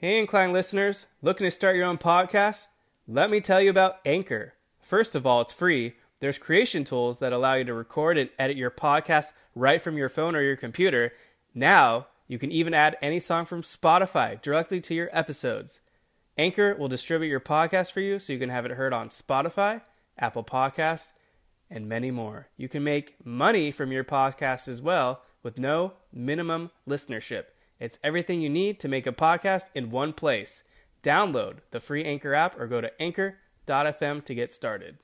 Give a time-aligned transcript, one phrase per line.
[0.00, 2.68] Hey, Incline listeners, looking to start your own podcast?
[3.08, 4.54] Let me tell you about Anchor.
[4.80, 5.96] First of all, it's free.
[6.20, 10.08] There's creation tools that allow you to record and edit your podcast right from your
[10.08, 11.14] phone or your computer.
[11.52, 15.80] Now, you can even add any song from Spotify directly to your episodes.
[16.36, 19.82] Anchor will distribute your podcast for you so you can have it heard on Spotify,
[20.16, 21.10] Apple Podcasts,
[21.68, 22.46] and many more.
[22.56, 27.46] You can make money from your podcast as well with no minimum listenership.
[27.80, 30.64] It's everything you need to make a podcast in one place.
[31.00, 34.98] Download the free Anchor app or go to anchor.fm to get started.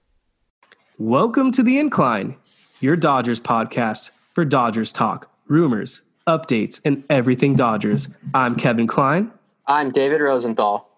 [0.99, 2.35] Welcome to The Incline,
[2.81, 8.09] your Dodgers podcast for Dodgers talk, rumors, updates, and everything Dodgers.
[8.35, 9.31] I'm Kevin Klein.
[9.69, 10.91] I'm David Rosenthal.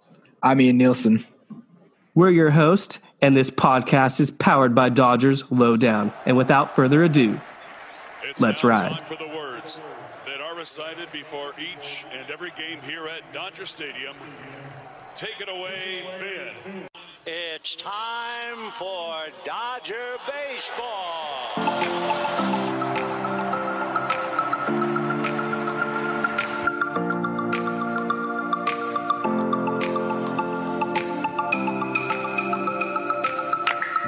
[0.42, 1.22] I'm Ian Nielsen.
[2.14, 6.14] We're your host, and this podcast is powered by Dodgers Lowdown.
[6.24, 7.38] And without further ado,
[8.24, 9.55] It's let's now ride.
[10.66, 13.66] Time for the words that are recited before each and every game here at Dodger
[13.66, 14.16] Stadium.
[15.14, 16.88] Take it away, Vin.
[17.26, 19.94] It's time for Dodger
[20.26, 21.46] baseball.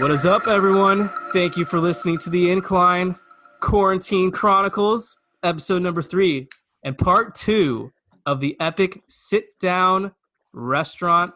[0.00, 1.10] What is up, everyone?
[1.32, 3.16] Thank you for listening to the Incline
[3.60, 6.48] Quarantine Chronicles, episode number three,
[6.82, 7.92] and part two
[8.26, 10.12] of the epic sit down
[10.52, 11.32] restaurant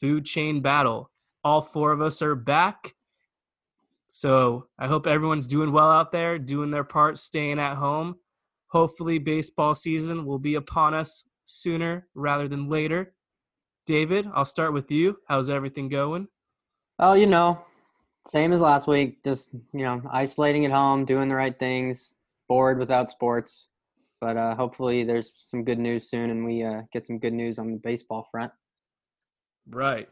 [0.00, 1.10] food chain battle.
[1.44, 2.94] All four of us are back.
[4.08, 8.16] So I hope everyone's doing well out there, doing their part, staying at home.
[8.68, 13.14] Hopefully, baseball season will be upon us sooner rather than later.
[13.86, 15.18] David, I'll start with you.
[15.26, 16.28] How's everything going?
[16.98, 17.64] Oh, you know,
[18.26, 19.22] same as last week.
[19.24, 22.14] Just you know, isolating at home, doing the right things.
[22.50, 23.68] Bored without sports,
[24.20, 27.60] but uh, hopefully there's some good news soon, and we uh, get some good news
[27.60, 28.50] on the baseball front.
[29.68, 30.08] Right.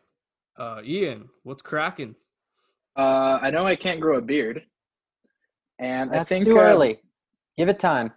[0.56, 2.14] Uh, Ian, what's cracking?
[2.96, 4.62] Uh, I know I can't grow a beard,
[5.80, 7.00] and I think too uh, early.
[7.56, 8.12] Give it time.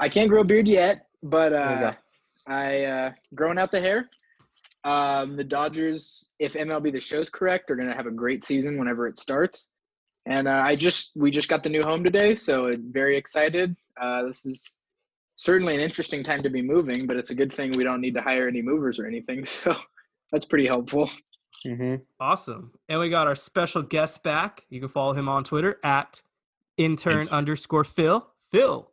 [0.00, 1.92] I can't grow a beard yet, but uh.
[2.48, 4.08] I uh, growing out the hair.
[4.82, 8.76] Um, the Dodgers, if MLB the show's correct, are going to have a great season
[8.76, 9.70] whenever it starts.
[10.28, 13.74] And uh, I just we just got the new home today, so very excited.
[13.98, 14.78] Uh, this is
[15.36, 18.14] certainly an interesting time to be moving, but it's a good thing we don't need
[18.14, 19.44] to hire any movers or anything.
[19.64, 19.74] So
[20.30, 21.10] that's pretty helpful.
[21.64, 22.72] hmm Awesome.
[22.90, 24.64] And we got our special guest back.
[24.68, 26.20] You can follow him on Twitter at
[26.76, 28.26] intern underscore Phil.
[28.50, 28.90] Phil,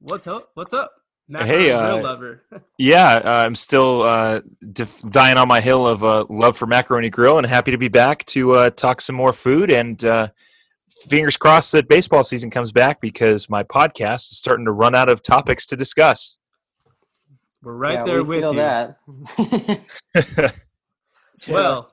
[0.00, 0.48] what's up?
[0.54, 0.92] What's up?
[1.28, 2.42] Macaroni Hey, Grill uh, lover.
[2.78, 4.40] Yeah, uh, I'm still uh,
[4.72, 7.88] def- dying on my hill of uh, love for Macaroni Grill, and happy to be
[7.88, 9.70] back to uh, talk some more food.
[9.70, 10.28] And uh,
[11.08, 15.08] fingers crossed that baseball season comes back because my podcast is starting to run out
[15.08, 16.38] of topics to discuss.
[17.62, 19.76] We're right Yeah, there we with feel you.
[20.14, 20.54] that.
[21.48, 21.92] Well,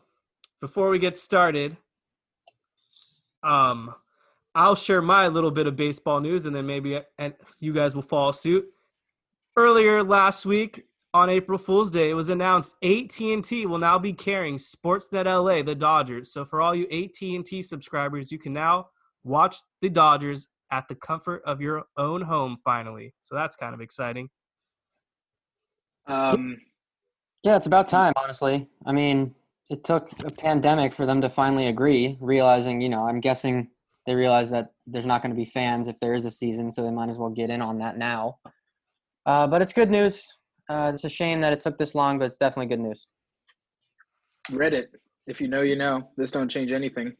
[0.60, 1.78] before we get started,
[3.44, 3.94] um,
[4.56, 8.02] I'll share my little bit of baseball news, and then maybe and you guys will
[8.02, 8.66] follow suit.
[9.56, 14.58] Earlier last week on April Fool's Day, it was announced AT&T will now be carrying
[14.58, 16.32] Sportsnet LA, the Dodgers.
[16.32, 18.88] So for all you AT&T subscribers, you can now
[19.26, 22.58] watch the Dodgers at the comfort of your own home.
[22.64, 24.30] Finally, so that's kind of exciting.
[26.08, 26.58] Um,
[27.44, 28.68] Yeah, it's about time, honestly.
[28.86, 29.36] I mean,
[29.70, 33.70] it took a pandemic for them to finally agree, realizing, you know, I'm guessing
[34.08, 36.84] they realize that there's not going to be fans if there is a season, so
[36.84, 38.38] they might as well get in on that now.
[39.26, 40.28] Uh, but it's good news.
[40.70, 43.08] Uh, it's a shame that it took this long, but it's definitely good news.
[44.52, 44.88] Reddit,
[45.28, 46.10] if you know, you know.
[46.18, 47.14] This don't change anything.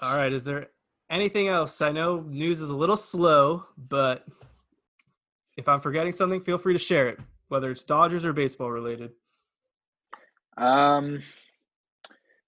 [0.00, 0.32] All right.
[0.32, 0.68] Is there
[1.12, 1.80] anything else?
[1.82, 4.26] I know news is a little slow, but
[5.56, 9.12] if I'm forgetting something, feel free to share it, whether it's Dodgers or baseball related.
[10.56, 11.22] Um,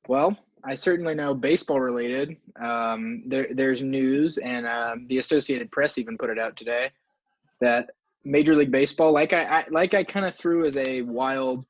[0.08, 2.36] well, I certainly know baseball related.
[2.60, 6.90] Um, there, there's news, and um, the Associated Press even put it out today
[7.60, 7.90] that
[8.24, 11.64] Major League Baseball, like I, I like I kind of threw as a wild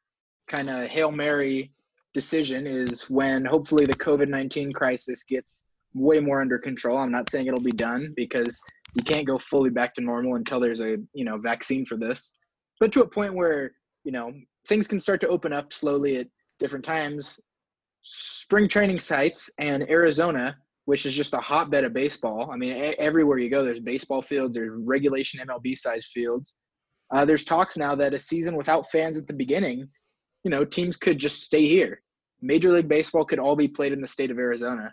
[0.46, 1.72] kind of hail mary
[2.14, 5.64] decision, is when hopefully the COVID nineteen crisis gets
[5.94, 6.98] way more under control.
[6.98, 8.60] I'm not saying it'll be done because
[8.94, 12.32] you can't go fully back to normal until there's a you know vaccine for this,
[12.80, 13.72] but to a point where
[14.04, 14.32] you know,
[14.68, 16.28] things can start to open up slowly at
[16.60, 17.40] different times.
[18.02, 22.50] Spring training sites and Arizona, which is just a hotbed of baseball.
[22.52, 26.56] I mean, a- everywhere you go, there's baseball fields, there's regulation MLB size fields.
[27.12, 29.88] Uh, there's talks now that a season without fans at the beginning,
[30.44, 32.02] you know, teams could just stay here.
[32.42, 34.92] Major League Baseball could all be played in the state of Arizona.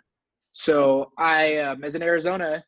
[0.52, 2.62] So I, um, as an Arizona,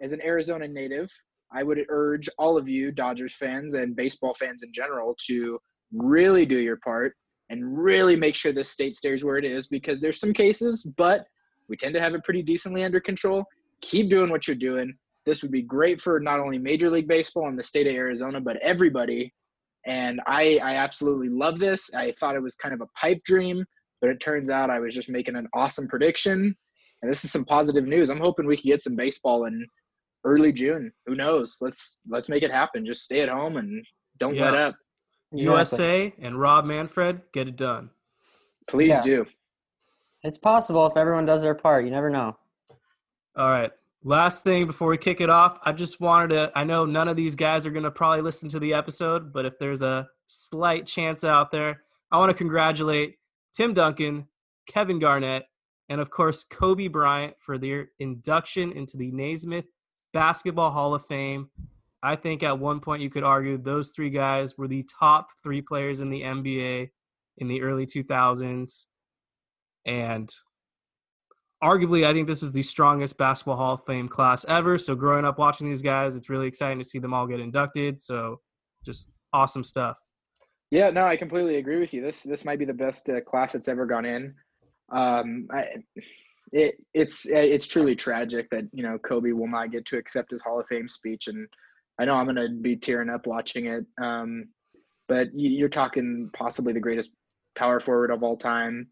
[0.00, 1.10] as an Arizona native,
[1.54, 5.58] I would urge all of you Dodgers fans and baseball fans in general to
[5.92, 7.14] really do your part
[7.50, 11.26] and really make sure this state stays where it is because there's some cases, but
[11.68, 13.44] we tend to have it pretty decently under control.
[13.82, 14.94] Keep doing what you're doing.
[15.26, 18.40] This would be great for not only Major League Baseball and the state of Arizona,
[18.40, 19.32] but everybody.
[19.86, 21.90] And I, I absolutely love this.
[21.94, 23.64] I thought it was kind of a pipe dream,
[24.00, 26.56] but it turns out I was just making an awesome prediction.
[27.02, 28.10] And this is some positive news.
[28.10, 29.66] I'm hoping we can get some baseball in
[30.24, 30.92] early June.
[31.06, 31.56] Who knows?
[31.60, 32.86] Let's let's make it happen.
[32.86, 33.84] Just stay at home and
[34.18, 34.44] don't Yeah.
[34.50, 34.74] let up.
[35.32, 37.90] USA and Rob Manfred get it done.
[38.68, 39.02] Please Yeah.
[39.02, 39.26] do.
[40.22, 41.84] It's possible if everyone does their part.
[41.84, 42.36] You never know.
[43.36, 43.72] All right.
[44.04, 46.52] Last thing before we kick it off, I just wanted to.
[46.56, 49.44] I know none of these guys are going to probably listen to the episode, but
[49.46, 53.16] if there's a slight chance out there, I want to congratulate
[53.52, 54.28] Tim Duncan,
[54.66, 55.44] Kevin Garnett,
[55.92, 59.66] and of course Kobe Bryant for their induction into the Naismith
[60.14, 61.50] Basketball Hall of Fame.
[62.02, 65.60] I think at one point you could argue those three guys were the top three
[65.60, 66.88] players in the NBA
[67.36, 68.86] in the early 2000s.
[69.84, 70.30] And
[71.62, 74.78] arguably, I think this is the strongest basketball Hall of Fame class ever.
[74.78, 78.00] So, growing up watching these guys, it's really exciting to see them all get inducted.
[78.00, 78.40] So,
[78.82, 79.98] just awesome stuff.
[80.70, 82.00] Yeah, no, I completely agree with you.
[82.00, 84.34] This this might be the best uh, class that's ever gone in.
[84.92, 85.64] Um, I,
[86.52, 90.42] it it's it's truly tragic that you know Kobe will not get to accept his
[90.42, 91.48] Hall of Fame speech, and
[91.98, 93.86] I know I'm gonna be tearing up watching it.
[94.02, 94.48] Um,
[95.08, 97.10] but you- you're talking possibly the greatest
[97.56, 98.88] power forward of all time.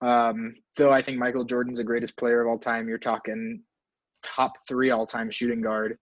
[0.00, 2.88] Um, though I think Michael Jordan's the greatest player of all time.
[2.88, 3.62] You're talking
[4.22, 5.98] top three all time shooting guard.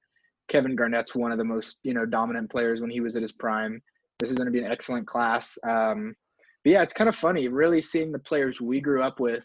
[0.48, 3.32] Kevin Garnett's one of the most you know dominant players when he was at his
[3.32, 3.80] prime.
[4.18, 5.56] This is going to be an excellent class.
[5.66, 6.14] Um,
[6.64, 9.44] but yeah, it's kind of funny really seeing the players we grew up with.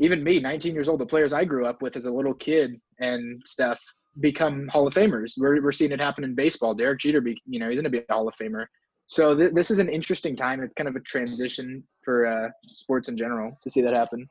[0.00, 2.80] Even me, 19 years old, the players I grew up with as a little kid
[3.00, 3.80] and stuff
[4.20, 5.34] become Hall of Famers.
[5.36, 6.74] We're, we're seeing it happen in baseball.
[6.74, 8.66] Derek Jeter, be, you know, he's going to be a Hall of Famer.
[9.06, 10.62] So th- this is an interesting time.
[10.62, 14.28] It's kind of a transition for uh, sports in general to see that happen.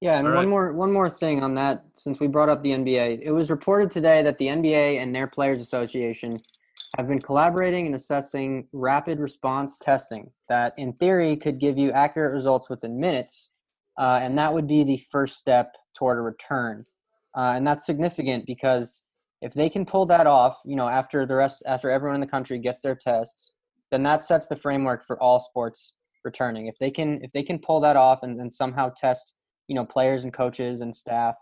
[0.00, 2.70] Yeah, and All one more one more thing on that since we brought up the
[2.70, 3.20] NBA.
[3.22, 6.42] It was reported today that the NBA and their players association
[6.96, 12.32] have been collaborating and assessing rapid response testing that in theory could give you accurate
[12.32, 13.50] results within minutes
[13.98, 16.84] uh, and that would be the first step toward a return.
[17.36, 19.02] Uh, and that's significant because
[19.40, 22.26] if they can pull that off you know after the rest after everyone in the
[22.26, 23.52] country gets their tests
[23.90, 25.94] then that sets the framework for all sports
[26.24, 26.66] returning.
[26.66, 29.34] If they can if they can pull that off and, and somehow test
[29.68, 31.36] you know players and coaches and staff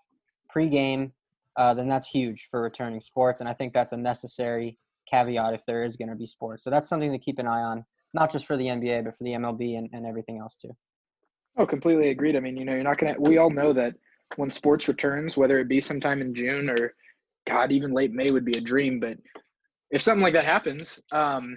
[0.49, 1.12] pre-game
[1.56, 4.76] uh, then that's huge for returning sports and i think that's a necessary
[5.11, 7.62] caveat if there is going to be sports so that's something to keep an eye
[7.62, 7.85] on
[8.15, 10.71] not just for the nba but for the mlb and, and everything else too
[11.57, 12.37] Oh, completely agreed.
[12.37, 13.17] I mean, you know, you're not gonna.
[13.19, 13.95] We all know that
[14.37, 16.95] when sports returns, whether it be sometime in June or,
[17.47, 19.01] God, even late May would be a dream.
[19.01, 19.19] But
[19.91, 21.57] if something like that happens, um,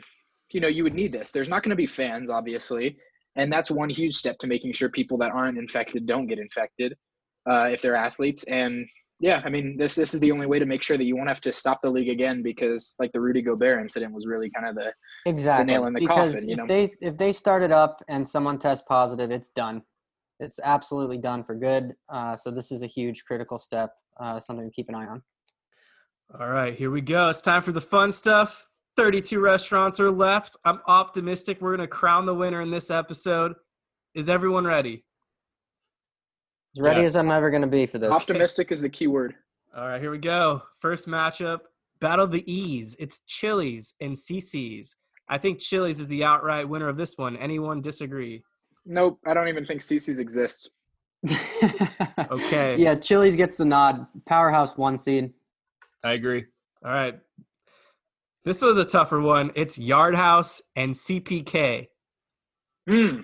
[0.52, 1.32] you know, you would need this.
[1.32, 2.98] There's not going to be fans, obviously,
[3.36, 6.96] and that's one huge step to making sure people that aren't infected don't get infected
[7.50, 8.44] uh, if they're athletes.
[8.46, 8.88] And
[9.24, 11.30] yeah, I mean, this this is the only way to make sure that you won't
[11.30, 14.68] have to stop the league again because, like the Rudy Gobert incident, was really kind
[14.68, 14.92] of the
[15.26, 16.68] exactly nail in the because coffin, you if know?
[16.68, 19.82] they if they start it up and someone tests positive it's done
[20.42, 24.66] it's absolutely done for good uh, so this is a huge critical step uh, something
[24.66, 25.22] to keep an eye on
[26.38, 27.30] All right, here we go.
[27.30, 28.68] It's time for the fun stuff.
[28.98, 30.58] 32 restaurants are left.
[30.66, 33.54] I'm optimistic we're going to crown the winner in this episode.
[34.16, 35.06] Is everyone ready?
[36.76, 37.10] As ready Yes.
[37.10, 39.36] as i'm ever going to be for this optimistic is the key word.
[39.76, 40.62] All right, here we go.
[40.80, 41.60] First matchup
[42.00, 42.96] Battle of the E's.
[43.00, 44.96] It's Chili's and CiCi's.
[45.30, 47.38] I think Chili's is the outright winner of this one.
[47.38, 48.44] Anyone disagree?
[48.86, 50.70] Nope, I don't even think CiCi's exists.
[52.32, 52.76] Okay.
[52.78, 55.32] yeah chili's gets the nod powerhouse one seed
[56.04, 56.46] I agree.
[56.84, 57.18] All right.
[58.44, 59.52] This was a tougher one.
[59.56, 61.88] It's Yard House and CPK.
[62.90, 63.22] Hmm.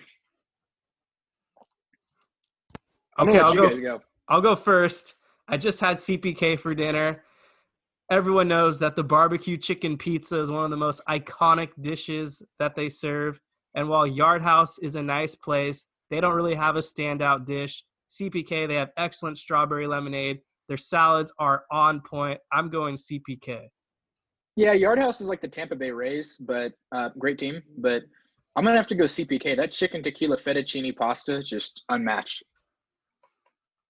[1.58, 3.82] I'm Okay, I'll go.
[3.82, 4.02] go.
[4.28, 5.16] I'll go first.
[5.48, 7.24] I just had CPK for dinner.
[8.12, 12.76] Everyone knows that the barbecue chicken pizza is one of the most iconic dishes that
[12.76, 13.40] they serve.
[13.76, 17.84] And while Yard House is a nice place, they don't really have a standout dish.
[18.10, 20.40] CPK, they have excellent strawberry lemonade.
[20.68, 22.40] Their salads are on point.
[22.52, 23.68] I'm going CPK.
[24.56, 27.62] Yeah, Yard House is like the Tampa Bay Rays, but uh, great team.
[27.78, 28.04] But
[28.56, 29.56] I'm gonna have to go CPK.
[29.56, 32.44] That chicken tequila fettuccine pasta is just unmatched.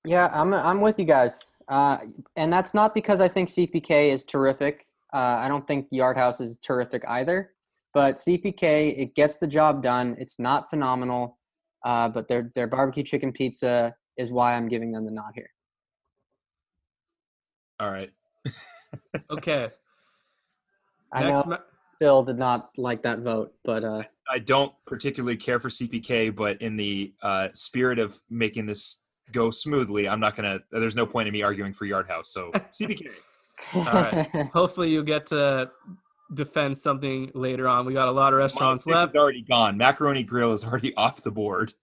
[0.06, 1.98] Yeah, I'm I'm with you guys, uh,
[2.36, 4.86] and that's not because I think CPK is terrific.
[5.14, 7.52] Uh, I don't think Yard House is terrific either,
[7.94, 10.16] but CPK it gets the job done.
[10.18, 11.38] It's not phenomenal,
[11.84, 15.50] uh, but their their barbecue chicken pizza is why I'm giving them the nod here.
[17.80, 18.12] All right.
[19.32, 19.70] Okay.
[21.12, 21.58] I Next know ma-
[22.00, 26.62] Phil did not like that vote, but uh, I don't particularly care for CPK, but
[26.62, 29.00] in the uh, spirit of making this
[29.32, 30.60] go smoothly, I'm not gonna.
[30.72, 32.30] There's no point in me arguing for Yard House.
[32.34, 33.08] So CBK.
[33.74, 34.30] All right.
[34.54, 35.70] Hopefully you get to
[36.34, 37.86] defend something later on.
[37.86, 39.16] We got a lot of restaurants My left.
[39.16, 39.78] is already gone.
[39.78, 41.74] Macaroni Grill is already off the board.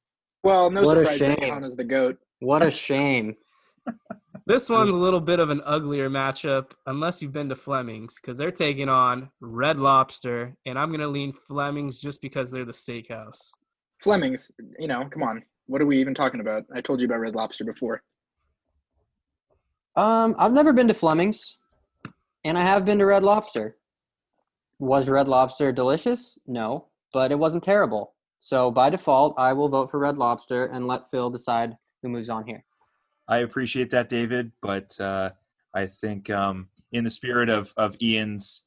[0.43, 1.53] Well, no What a surprise that shame.
[1.53, 2.19] Hana's the goat.
[2.41, 3.37] what a shame.
[4.47, 8.39] This one's a little bit of an uglier matchup, unless you've been to Fleming's, because
[8.39, 13.51] they're taking on Red Lobster, and I'm gonna lean Fleming's just because they're the steakhouse.
[13.99, 15.43] Fleming's, you know, come on.
[15.67, 16.65] What are we even talking about?
[16.75, 18.03] I told you about Red Lobster before.
[19.97, 21.57] Um, I've never been to Fleming's,
[22.45, 23.77] and I have been to Red Lobster.
[24.79, 26.39] Was Red Lobster delicious?
[26.47, 28.15] No, but it wasn't terrible.
[28.41, 32.29] So by default, I will vote for Red Lobster and let Phil decide who moves
[32.29, 32.63] on here.
[33.27, 35.31] I appreciate that, David, but uh,
[35.75, 38.63] I think um, in the spirit of of Ian's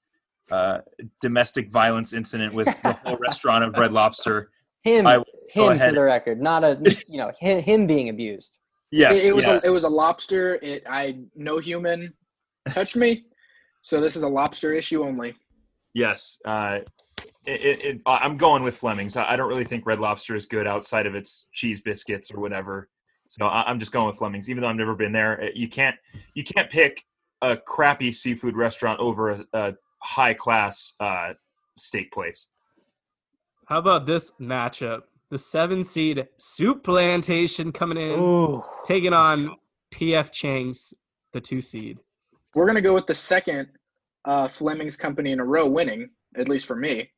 [0.51, 0.81] uh,
[1.21, 4.49] domestic violence incident with the whole restaurant of Red Lobster,
[4.83, 5.15] Him, I
[5.49, 8.59] him for the record, not a you know him, him being abused.
[8.91, 9.59] yes, it, it was yeah.
[9.63, 10.59] a, it was a lobster.
[10.61, 12.13] It I no human
[12.69, 13.25] touched me,
[13.81, 15.35] so this is a lobster issue only.
[15.93, 16.79] Yes, uh,
[17.45, 19.17] it, it, it, I'm going with Fleming's.
[19.17, 22.39] I I don't really think Red Lobster is good outside of its cheese biscuits or
[22.39, 22.89] whatever.
[23.27, 25.51] So I, I'm just going with Fleming's, even though I've never been there.
[25.53, 25.95] You can't
[26.35, 27.03] you can't pick
[27.41, 31.33] a crappy seafood restaurant over a, a high class uh,
[31.77, 32.47] steak place.
[33.69, 35.03] How about this matchup?
[35.29, 39.51] The seven seed Soup Plantation coming in, Ooh, taking on
[39.93, 40.91] PF Chang's,
[41.33, 41.99] the two seed.
[42.55, 43.67] We're gonna go with the second
[44.25, 47.11] uh, Fleming's company in a row winning, at least for me.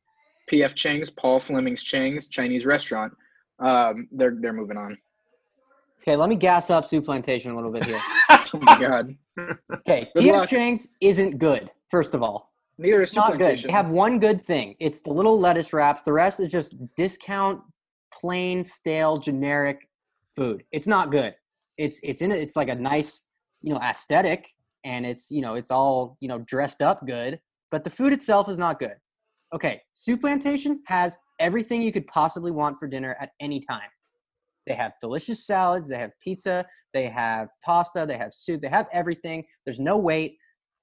[0.51, 3.13] PF Chang's, Paul Fleming's Chang's Chinese restaurant.
[3.59, 4.97] Um, they're they're moving on.
[6.01, 6.17] okay.
[6.17, 7.99] Let me gas up Soup Plantation a little bit here.
[8.53, 9.15] Oh my god.
[9.73, 10.35] Okay, Good P.F.
[10.35, 10.49] luck.
[10.49, 11.71] Chang's isn't good.
[11.89, 13.59] First of all, Neither is not good.
[13.59, 14.75] They have one good thing.
[14.79, 16.01] It's the little lettuce wraps.
[16.01, 17.61] The rest is just discount,
[18.13, 19.87] plain, stale, generic
[20.35, 20.63] food.
[20.71, 21.35] It's not good.
[21.77, 22.39] It's it's in it.
[22.39, 23.25] It's like a nice,
[23.61, 24.47] you know, aesthetic,
[24.83, 27.39] and it's you know it's all you know dressed up good.
[27.69, 28.95] But the food itself is not good.
[29.53, 33.89] Okay, Soup Plantation has everything you could possibly want for dinner at any time.
[34.67, 35.89] They have delicious salads.
[35.89, 36.65] They have pizza.
[36.93, 38.05] They have pasta.
[38.07, 38.61] They have soup.
[38.61, 39.43] They have everything.
[39.65, 40.37] There's no wait.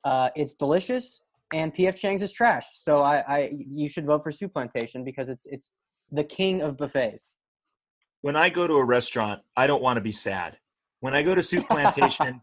[0.04, 1.20] Uh, it's delicious,
[1.52, 2.64] and PF Chang's is trash.
[2.74, 5.70] So I, I, you should vote for Soup Plantation because it's it's
[6.10, 7.30] the king of buffets.
[8.22, 10.58] when I go to a restaurant, I don't want to be sad.
[11.00, 12.40] When I go to Soup Plantation,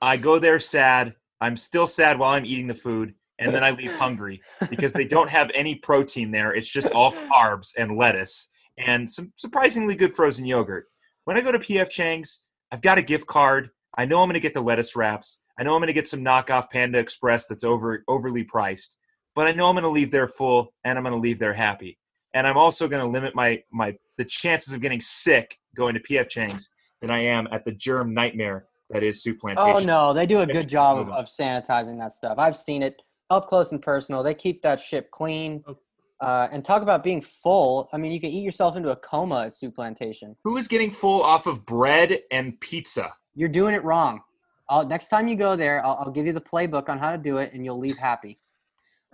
[0.00, 1.14] I go there sad.
[1.40, 5.04] I'm still sad while I'm eating the food, and then I leave hungry because they
[5.04, 6.54] don't have any protein there.
[6.54, 8.48] It's just all carbs and lettuce
[8.78, 10.86] and some surprisingly good frozen yogurt.
[11.24, 13.70] When I go to PF Chang's, I've got a gift card.
[13.96, 15.40] I know I'm going to get the lettuce wraps.
[15.58, 18.98] I know I'm going to get some knockoff Panda Express that's over overly priced,
[19.34, 21.54] but I know I'm going to leave there full and I'm going to leave there
[21.54, 21.98] happy.
[22.34, 26.00] And I'm also going to limit my my the chances of getting sick going to
[26.00, 29.70] PF Chang's than I am at the germ nightmare that is Soup Plantation.
[29.70, 32.38] Oh no, they do a good job of, of sanitizing that stuff.
[32.38, 34.22] I've seen it up close and personal.
[34.22, 35.62] They keep that ship clean.
[35.66, 35.76] Oh.
[36.18, 37.90] Uh, and talk about being full.
[37.92, 40.34] I mean, you can eat yourself into a coma at Soup Plantation.
[40.44, 43.12] Who is getting full off of bread and pizza?
[43.36, 44.22] You're doing it wrong.
[44.68, 47.18] I'll, next time you go there, I'll, I'll give you the playbook on how to
[47.18, 48.38] do it, and you'll leave happy.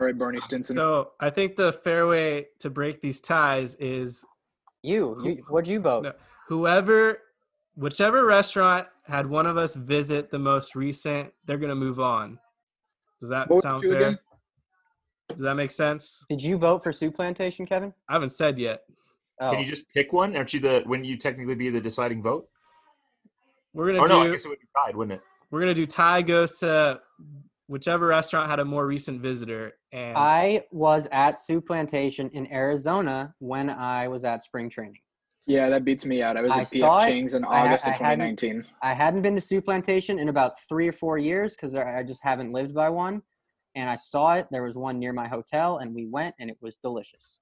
[0.00, 0.76] All right, Barney Stinson.
[0.76, 4.24] So I think the fair way to break these ties is
[4.82, 6.04] You, you what'd you vote?
[6.04, 6.12] No.
[6.48, 7.18] whoever,
[7.74, 12.38] whichever restaurant had one of us visit the most recent, they're gonna move on.
[13.20, 13.92] Does that What was sound fair?
[13.96, 14.18] again?
[15.28, 16.24] Does that make sense?
[16.28, 17.92] Did you vote for Soup Plantation, Kevin?
[18.08, 18.82] I haven't said yet.
[19.40, 20.36] Oh, Can you just pick one?
[20.36, 22.48] Aren't you the when you technically be the deciding vote?
[23.74, 25.22] We're gonna Or no, I do guess it would be tied, wouldn't it?
[25.50, 27.00] we're gonna do tie goes to
[27.66, 33.34] whichever restaurant had a more recent visitor and I was at Soup Plantation in Arizona
[33.38, 34.98] when I was at spring training.
[35.46, 36.36] Yeah, that beats me out.
[36.36, 37.06] I was I at PF.
[37.06, 38.66] Chang's in August I of hadn't- 2019.
[38.82, 42.22] I hadn't been to Soup Plantation in about three or four years because I just
[42.22, 43.22] haven't lived by one.
[43.74, 44.46] And I saw it.
[44.50, 47.38] There was one near my hotel, and we went, and it was delicious.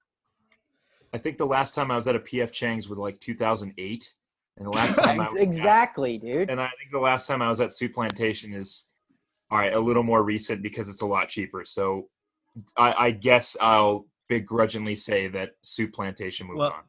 [1.12, 4.14] I think the last time I was at a PF Chang's was like 2008,
[4.60, 6.50] and the last time I Ex- was at- exactly, dude.
[6.50, 8.86] and I think the last time I was at Soup Plantation is
[9.50, 11.64] all right, a little more recent because it's a lot cheaper.
[11.64, 12.08] So
[12.76, 16.82] I, I guess I'll begrudgingly say that Soup Plantation moves Well, on.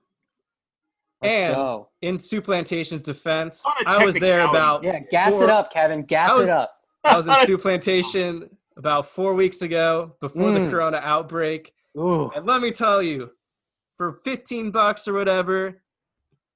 [1.24, 1.90] Let's And- go.
[2.02, 6.04] In Soup Plantation's defense, I was there about Yeah, gas four- it up, Kevin.
[6.04, 6.74] Gas was- it up.
[7.04, 10.70] I was in Soup Plantation about four weeks ago before the Mm.
[10.70, 12.30] Corona outbreak, Ooh.
[12.36, 13.32] and let me tell you,
[13.98, 15.82] for fifteen bucks or whatever,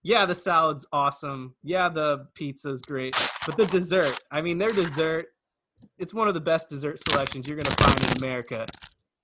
[0.06, 1.56] yeah, the salad's awesome.
[1.64, 3.16] Yeah, the pizza's great,
[3.48, 5.26] but the dessert, I mean, their dessert,
[5.98, 8.68] it's one of the best dessert selections you're gonna find in America.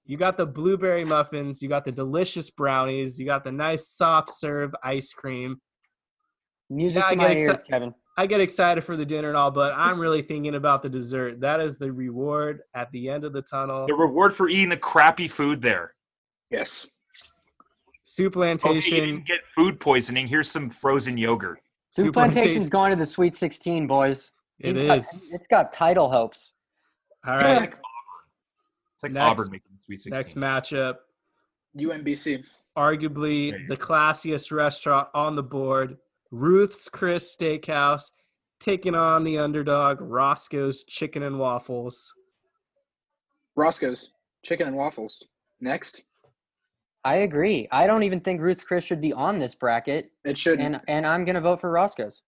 [0.05, 4.31] You got the blueberry muffins, you got the delicious brownies, you got the nice soft
[4.31, 5.61] serve ice cream.
[6.71, 7.93] Music Yeah, to I my get ears, Kevin.
[8.17, 11.41] I get excited for the dinner and all, but I'm really thinking about the dessert.
[11.41, 13.85] That is the reward at the end of the tunnel.
[13.85, 15.93] The reward for eating the crappy food there.
[16.49, 16.89] Yes.
[18.11, 18.97] Soup Okay, you Plantation.
[18.97, 20.27] didn't get food poisoning.
[20.27, 21.59] Here's some frozen yogurt.
[21.91, 24.33] Soup Soup Plantation's going to the Sweet 16, boys.
[24.59, 25.33] It He's got- is.
[25.33, 26.51] it's got title hopes.
[27.25, 27.51] All right.
[27.51, 27.79] It's like Auburn.
[28.95, 30.11] It's like Next- Auburn making the Sweet 16.
[30.11, 30.95] Next matchup.
[31.77, 32.43] UMBC.
[32.77, 35.97] Arguably the classiest restaurant on the board.
[36.31, 38.11] Ruth's Chris Steakhouse
[38.59, 42.13] taking on the underdog Roscoe's Chicken and Waffles.
[43.55, 44.11] Roscoe's
[44.43, 45.23] chicken and waffles.
[45.61, 46.03] Next.
[47.03, 47.67] I agree.
[47.71, 50.75] I don't even think Ruth Chris should be on this bracket, It shouldn't.
[50.75, 52.21] and and I'm gonna vote for Roscoe's.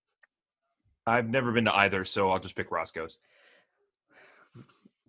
[1.06, 3.20] I've never been to either, so I'll just pick Roscoe's.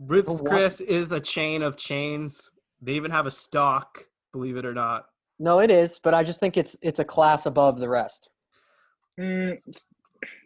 [0.00, 2.50] Ruth's Chris is a chain of chains.
[2.83, 5.06] They even have a stock, believe it or not.
[5.38, 8.28] No, it is, but I just think it's it's a class above the rest.
[9.18, 9.87] Mm, it's,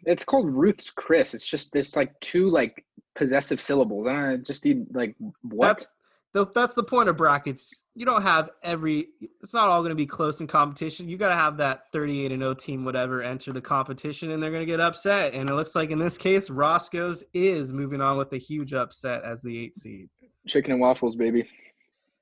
[0.05, 1.33] it's called Ruth's Chris.
[1.33, 2.85] It's just this like two like
[3.15, 4.07] possessive syllables.
[4.07, 5.67] I just need like what?
[5.67, 5.91] That's the,
[6.33, 7.83] that's the point of brackets.
[7.95, 9.07] You don't have every.
[9.41, 11.09] It's not all going to be close in competition.
[11.09, 14.51] You got to have that 38 and 0 team, whatever, enter the competition, and they're
[14.51, 15.33] going to get upset.
[15.33, 19.23] And it looks like in this case, Roscoe's is moving on with a huge upset
[19.23, 20.09] as the eight seed.
[20.47, 21.47] chicken and waffles, baby.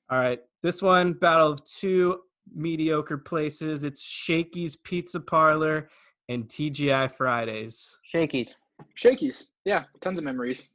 [0.09, 2.21] All right, this one battle of two
[2.55, 3.83] mediocre places.
[3.83, 5.89] It's Shakey's Pizza Parlor
[6.29, 7.97] and TGI Fridays.
[8.03, 8.55] Shakey's.
[8.93, 9.49] Shakey's.
[9.65, 10.69] Yeah, tons of memories.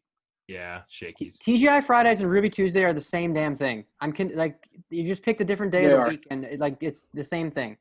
[0.53, 1.39] Yeah, Shakey's.
[1.39, 3.85] TGI Fridays and Ruby Tuesday are the same damn thing.
[4.01, 4.57] I'm con- like
[4.91, 6.09] you just picked a different day They of the are.
[6.11, 7.77] week, and it, like it's the same thing.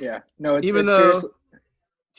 [0.00, 0.20] Yeah.
[0.38, 1.30] No, it's, Even it's though- seriously-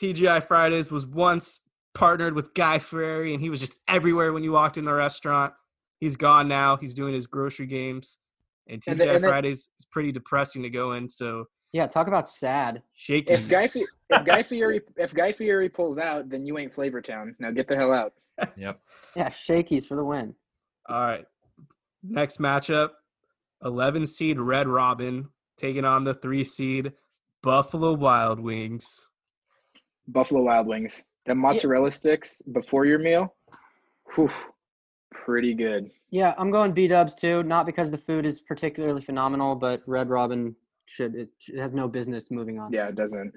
[0.00, 1.60] TGI Fridays was once
[1.94, 5.54] partnered with Guy Fieri, and he was just everywhere when you walked in the restaurant.
[6.00, 6.76] He's gone now.
[6.76, 8.18] He's doing his grocery games,
[8.68, 11.08] and TGI And the- and the- Fridays is pretty depressing to go in.
[11.08, 12.82] So Yeah, talk about sad.
[12.94, 13.32] shaky.
[13.32, 17.00] if Guy Fi- if Guy Fieri if Guy Fieri pulls out, then you ain't Flavor
[17.00, 17.34] Town.
[17.40, 18.12] Now get the hell out.
[18.56, 18.80] Yep.
[19.14, 20.34] Yeah, Shakey's for the win.
[20.88, 21.24] All right,
[22.02, 22.90] next matchup:
[23.64, 26.92] eleven seed Red Robin taking on the three seed
[27.42, 28.84] Buffalo Wild Wings.
[30.08, 31.04] Buffalo Wild Wings.
[31.26, 33.34] The mozzarella sticks before your meal.
[34.14, 34.30] Whew,
[35.12, 35.90] pretty good.
[36.10, 37.42] Yeah, I'm going B Dubs too.
[37.42, 41.88] Not because the food is particularly phenomenal, but Red Robin should it, it has no
[41.88, 42.72] business moving on.
[42.72, 43.34] Yeah, it doesn't.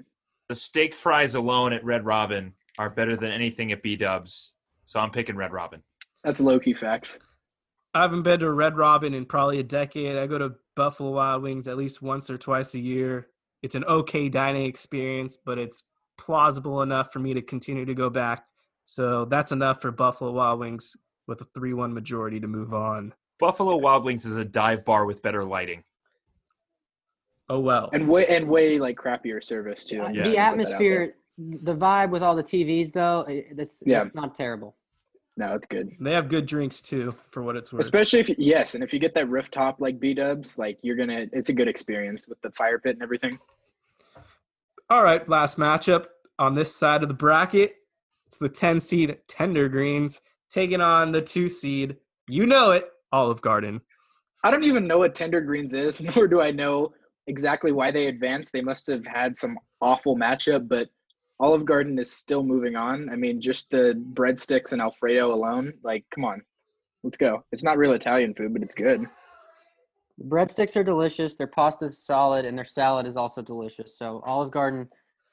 [0.48, 4.54] The steak fries alone at Red Robin are better than anything at B Dubs.
[4.90, 5.80] So I'm picking Red Robin.
[6.24, 7.20] That's low key facts.
[7.94, 10.16] I haven't been to Red Robin in probably a decade.
[10.16, 13.28] I go to Buffalo Wild Wings at least once or twice a year.
[13.62, 15.84] It's an okay dining experience, but it's
[16.18, 18.46] plausible enough for me to continue to go back.
[18.84, 20.96] So that's enough for Buffalo Wild Wings
[21.28, 23.14] with a 3 1 majority to move on.
[23.38, 25.84] Buffalo Wild Wings is a dive bar with better lighting.
[27.48, 27.90] Oh, well.
[27.92, 30.02] And way and way like crappier service too.
[30.02, 30.22] Uh, Yeah.
[30.24, 34.00] the Put that out atmosphere, the vibe with all the TVs though, it, it's Yeah.
[34.00, 34.74] it's not terrible.
[35.36, 35.90] No, it's good.
[36.00, 37.80] They have good drinks too, for what it's worth.
[37.84, 41.26] Especially if yes, and if you get that rooftop like B Dubs, like you're gonna,
[41.32, 43.38] it's a good experience with the fire pit and everything.
[44.90, 46.06] All right, last matchup
[46.38, 47.76] on this side of the bracket.
[48.26, 51.96] It's the 10 seed Tender Greens taking on the 2 seed,
[52.28, 53.80] you know it, Olive Garden.
[54.42, 56.92] I don't even know what tender greens is, nor do I know
[57.26, 58.52] exactly why they advanced.
[58.52, 60.88] They must have had some awful matchup, but
[61.40, 63.08] Olive Garden is still moving on.
[63.08, 66.42] I mean, just the breadsticks and Alfredo alone, like, come on,
[67.02, 67.42] let's go.
[67.50, 69.06] It's not real Italian food, but it's good.
[70.18, 71.34] The breadsticks are delicious.
[71.34, 73.96] Their pasta is solid, and their salad is also delicious.
[73.96, 74.86] So Olive Garden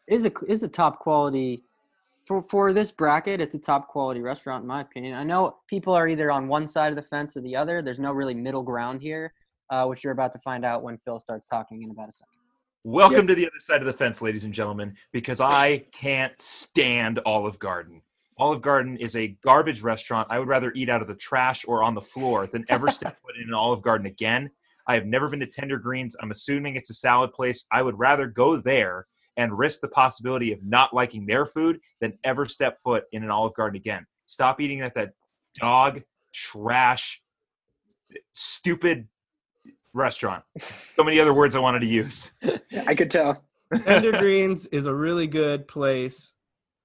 [0.07, 1.65] is a is a top quality
[2.25, 3.41] for for this bracket.
[3.41, 5.13] It's a top quality restaurant in my opinion.
[5.15, 7.81] I know people are either on one side of the fence or the other.
[7.81, 9.33] There's no really middle ground here,
[9.69, 12.36] uh, which you're about to find out when Phil starts talking in about a second.
[12.83, 13.27] Welcome Yep.
[13.27, 17.59] to the other side of the fence, ladies and gentlemen, because I can't stand Olive
[17.59, 18.01] Garden.
[18.37, 20.27] Olive Garden is a garbage restaurant.
[20.29, 23.17] I would rather eat out of the trash or on the floor than ever step
[23.21, 24.49] foot in an Olive Garden again.
[24.87, 26.15] I have never been to Tender Greens.
[26.21, 27.65] I'm assuming it's a salad place.
[27.71, 32.17] I would rather go there and risk the possibility of not liking their food than
[32.23, 34.05] ever step foot in an Olive Garden again.
[34.27, 35.11] Stop eating at that
[35.55, 36.01] dog
[36.33, 37.21] trash,
[38.33, 39.07] stupid
[39.93, 40.43] restaurant.
[40.95, 42.31] So many other words I wanted to use.
[42.85, 43.43] I could tell.
[43.83, 46.33] Tender Greens is a really good place,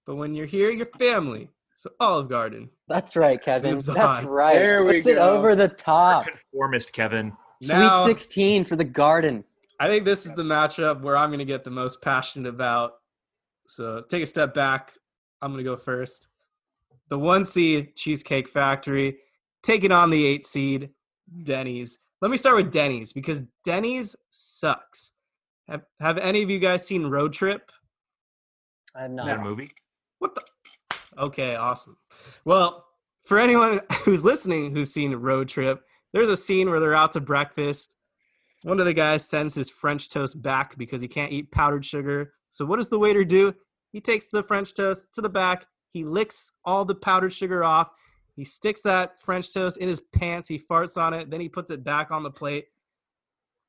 [0.07, 1.49] but when you're here, you're family.
[1.75, 2.71] So Olive Garden.
[2.89, 3.73] That's right, Kevin.
[3.79, 4.27] That's on.
[4.27, 4.55] right.
[4.55, 5.31] There we Puts it go.
[5.37, 6.27] over the top.
[6.27, 7.33] Conformist, Kevin.
[7.61, 9.45] Now- Sweet 16 for the Garden.
[9.81, 12.95] I think this is the matchup where I'm going to get the most passionate about.
[13.67, 14.93] So take a step back.
[15.41, 16.29] I'm going to go first.
[17.09, 19.19] The one seed Cheesecake Factory
[19.63, 20.91] taking on the eight seed
[21.43, 21.99] Denny's.
[22.23, 25.11] Let me start with Denny's because Denny's sucks.
[25.69, 27.73] Have, have any of you guys seen Road Trip?
[28.95, 29.27] I have Is not.
[29.27, 29.73] that a movie?
[30.21, 30.43] What the?
[31.19, 31.97] Okay, awesome.
[32.45, 32.87] Well,
[33.25, 35.83] for anyone who's listening who's seen Road Trip,
[36.13, 37.97] there's a scene where they're out to breakfast.
[38.63, 42.35] One of the guys sends his French toast back because he can't eat powdered sugar.
[42.51, 43.53] So, what does the waiter do?
[43.91, 47.89] He takes the French toast to the back, he licks all the powdered sugar off,
[48.37, 51.71] he sticks that French toast in his pants, he farts on it, then he puts
[51.71, 52.67] it back on the plate.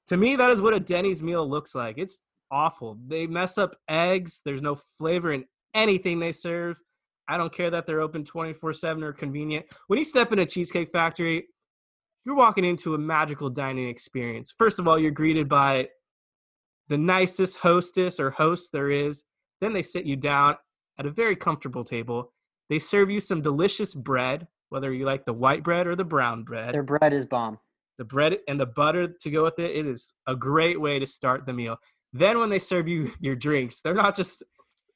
[0.08, 1.98] To me, that is what a Denny's meal looks like.
[1.98, 2.22] It's
[2.52, 2.98] awful.
[3.08, 6.78] They mess up eggs, there's no flavor in anything they serve.
[7.28, 9.66] I don't care that they're open 24 7 or convenient.
[9.88, 11.48] When you step in a Cheesecake Factory,
[12.26, 14.54] you're walking into a magical dining experience.
[14.58, 15.90] First of all, you're greeted by
[16.90, 19.24] the nicest hostess or host there is.
[19.62, 20.56] Then they sit you down
[21.00, 22.34] at a very comfortable table.
[22.70, 26.44] They serve you some delicious bread, whether you like the white bread or the brown
[26.44, 26.74] bread.
[26.74, 27.60] Their bread is bomb.
[27.98, 29.76] the bread and the butter to go with it.
[29.76, 31.78] It is a great way to start the meal.
[32.14, 34.44] Then when they serve you your drinks, they're not just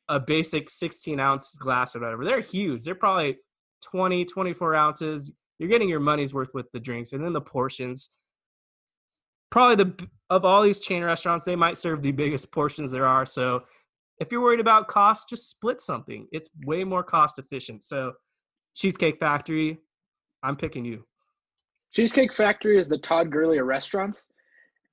[0.10, 2.26] a basic 16 ounce glass or whatever.
[2.26, 2.84] They're huge.
[2.84, 3.38] They're probably
[3.92, 5.32] 20, 24 ounces.
[5.60, 8.10] You're getting your money's worth with the drinks and then the portions.
[9.50, 13.26] Probably the of all these chain restaurants, they might serve the biggest portions there are.
[13.26, 13.64] So
[14.20, 16.28] if you're worried about cost, just split something.
[16.32, 17.84] It's way more cost efficient.
[17.84, 18.14] So
[18.76, 19.80] Cheesecake Factory,
[20.44, 21.06] I'm picking you.
[21.92, 24.30] Cheesecake Factory is the Todd Gurley of restaurants.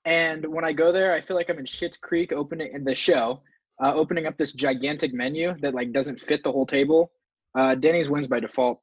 [0.05, 2.95] And when I go there, I feel like I'm in Schitt's Creek opening in the
[2.95, 3.41] show,
[3.83, 7.11] uh, opening up this gigantic menu that like doesn't fit the whole table.
[7.55, 8.81] Uh, Denny's wins by default.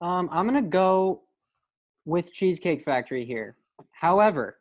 [0.00, 1.22] Um, I'm gonna go
[2.04, 3.56] with Cheesecake Factory here.
[3.90, 4.58] However,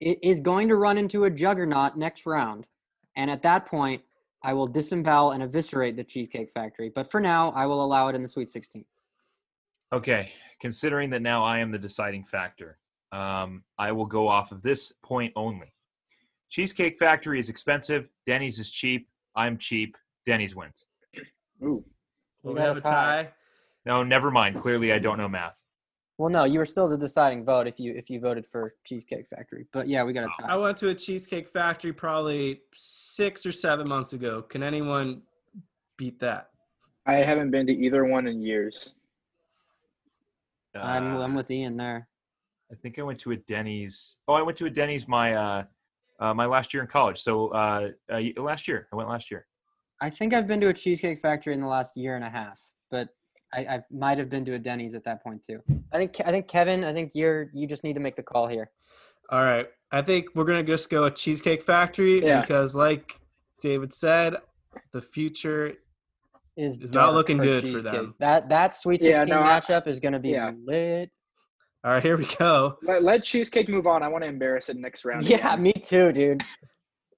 [0.00, 2.66] it is going to run into a juggernaut next round,
[3.16, 4.02] and at that point,
[4.42, 6.90] I will disembowel and eviscerate the Cheesecake Factory.
[6.94, 8.84] But for now, I will allow it in the Sweet 16.
[9.92, 12.78] Okay, considering that now I am the deciding factor,
[13.12, 15.72] um, I will go off of this point only.
[16.50, 18.08] Cheesecake Factory is expensive.
[18.24, 19.08] Denny's is cheap.
[19.34, 19.96] I'm cheap.
[20.26, 20.86] Denny's wins.
[21.62, 21.84] Ooh.
[22.42, 23.32] Well, We we have a a tie.
[23.84, 24.60] No, never mind.
[24.60, 25.54] Clearly, I don't know math.
[26.18, 29.28] Well, no, you were still the deciding vote if you if you voted for Cheesecake
[29.28, 29.66] Factory.
[29.72, 30.56] But yeah, we got a I tie.
[30.56, 34.40] went to a Cheesecake Factory probably six or seven months ago.
[34.42, 35.22] Can anyone
[35.98, 36.50] beat that?
[37.04, 38.94] I haven't been to either one in years.
[40.74, 42.08] I'm Uh, I'm with Ian there.
[42.72, 44.16] I think I went to a Denny's.
[44.26, 45.64] Oh, I went to a Denny's my uh,
[46.18, 47.20] uh, my last year in college.
[47.20, 49.46] So uh, uh, last year, I went last year.
[50.00, 52.58] I think I've been to a Cheesecake Factory in the last year and a half,
[52.90, 53.08] but
[53.56, 55.60] I, I might have been to a Denny's at that point too.
[55.92, 58.46] I think I think Kevin, I think you're you just need to make the call
[58.46, 58.70] here.
[59.30, 59.66] All right.
[59.90, 62.40] I think we're going to just go with Cheesecake Factory Yeah.
[62.40, 63.18] because, like
[63.60, 64.34] David said,
[64.92, 65.72] the future.
[66.56, 68.14] Is It's not looking for good for them.
[68.18, 70.52] That that Sweet Yeah, Sixteen no, I- matchup is going to be yeah.
[70.64, 71.10] lit.
[71.84, 72.78] All right, here we go.
[72.82, 74.02] Let, let Cheesecake move on.
[74.02, 75.24] I want to embarrass it next round.
[75.28, 75.62] Yeah, again.
[75.62, 76.42] me too, dude.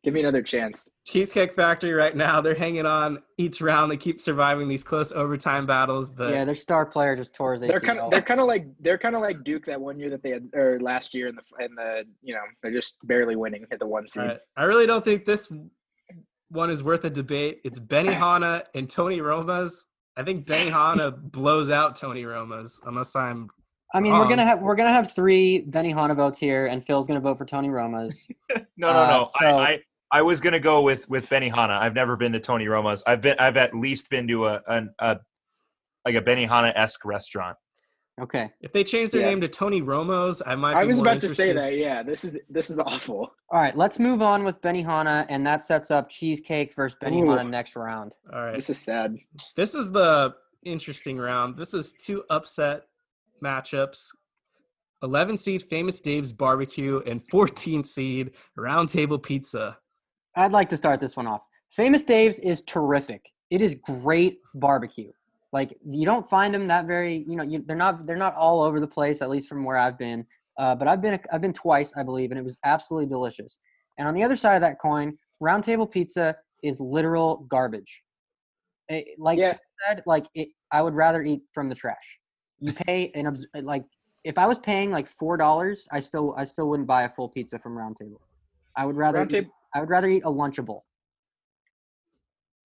[0.05, 0.89] Give me another chance.
[1.07, 3.91] Cheesecake Factory right now, they're hanging on each round.
[3.91, 7.63] They keep surviving these close overtime battles, but yeah, their star player just tore his
[7.63, 7.69] ACL.
[7.69, 10.11] They're kind of they're kind of like they're kind of like Duke that one year
[10.11, 13.35] that they had or last year in the in the you know they're just barely
[13.35, 14.23] winning at the one seed.
[14.23, 14.39] All right.
[14.57, 15.53] I really don't think this
[16.51, 17.61] one is worth a debate.
[17.65, 19.85] It's Benny Hanna and Tony Roma's.
[20.17, 23.49] I think Benihana blows out Tony Roma's, unless I'm.
[23.95, 27.21] I mean, we're gonna have we're gonna have three Benihana votes here, and Phil's gonna
[27.21, 28.27] vote for Tony Roma's.
[28.77, 29.29] No, no, Uh, no.
[29.41, 29.79] so- I, I
[30.11, 31.79] I was gonna go with with Benihana.
[31.81, 33.03] I've never been to Tony Roma's.
[33.07, 35.19] I've been I've at least been to a an, a
[36.05, 37.57] like a Benihana esque restaurant.
[38.21, 38.51] Okay.
[38.61, 39.29] If they change their Yeah.
[39.29, 40.75] name to Tony Romo's, I might.
[40.77, 41.77] I be was more about to say that.
[41.77, 43.31] Yeah, this is this is awful.
[43.51, 47.31] All right, let's move on with Benihana, and that sets up Cheesecake versus Benny Ooh.
[47.31, 48.15] Hanna next round.
[48.33, 48.55] All right.
[48.55, 49.17] This is sad.
[49.57, 51.57] This is the interesting round.
[51.57, 52.85] This is two upset
[53.41, 54.09] matchups.
[55.03, 59.79] 11 seed Famous Dave's Barbecue and 14 seed Roundtable Pizza.
[60.35, 61.43] I'd like to start this one off.
[61.71, 63.25] Famous Dave's is terrific.
[63.51, 65.11] It is great barbecue.
[65.53, 68.63] Like you don't find them that very, you know, you, they're not they're not all
[68.63, 69.23] over the place.
[69.23, 70.27] At least from where I've been.
[70.59, 73.59] Uh, but I've been I've been twice, I believe, and it was absolutely delicious.
[73.99, 78.03] And on the other side of that coin, Roundtable Pizza is literal garbage.
[78.89, 79.53] It- like Yeah.
[79.53, 82.19] you said, like it, I would rather eat from the trash.
[82.61, 83.85] You pay an obs- like
[84.25, 87.29] if I was paying like four dollars, I still I still wouldn't buy a full
[87.29, 88.21] pizza from Round Table.
[88.77, 90.81] I would rather Round eat, Table- I would rather eat a Lunchable.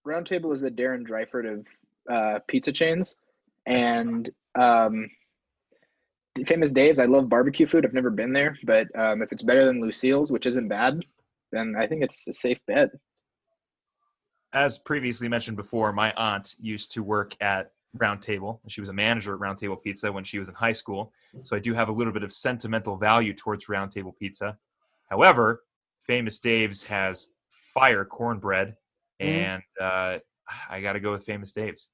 [0.05, 1.67] Round Table is the Darren Dreifort of
[2.11, 3.15] uh, pizza chains,
[3.65, 4.29] and
[4.59, 5.09] um,
[6.45, 6.99] Famous Dave's.
[6.99, 7.85] I love barbecue food.
[7.85, 10.99] I've never been there, but um, if it's better than Lucille's, which isn't bad,
[11.51, 12.89] then I think it's a safe bet.
[14.51, 18.61] As previously mentioned before, my aunt used to work at Round Table.
[18.67, 21.11] She was a manager at Round Table Pizza when she was in high school.
[21.43, 24.57] So I do have a little bit of sentimental value towards Round Table Pizza.
[25.09, 25.63] However,
[26.05, 27.29] Famous Dave's has
[27.73, 28.75] fire cornbread,
[29.19, 30.17] and uh,
[30.69, 31.89] I got to go with Famous Dave's.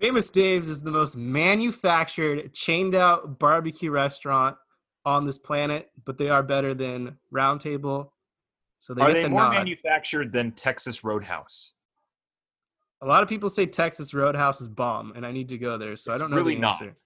[0.00, 4.56] Famous Dave's is the most manufactured, chained out barbecue restaurant
[5.04, 8.12] on this planet, but they are better than Round Table.
[8.78, 9.52] So they Are they the more nod.
[9.52, 11.72] manufactured than Texas Roadhouse?
[13.02, 15.96] A lot of people say Texas Roadhouse is bomb, and I need to go there,
[15.96, 16.82] so I don't know really the not.
[16.82, 16.96] answer.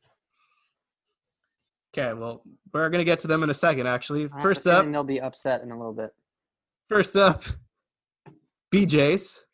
[1.97, 3.87] Okay, well, we're gonna get to them in a second.
[3.87, 6.11] Actually, I first up, feeling they'll be upset in a little bit.
[6.89, 7.45] first up,
[8.73, 9.45] BJ's.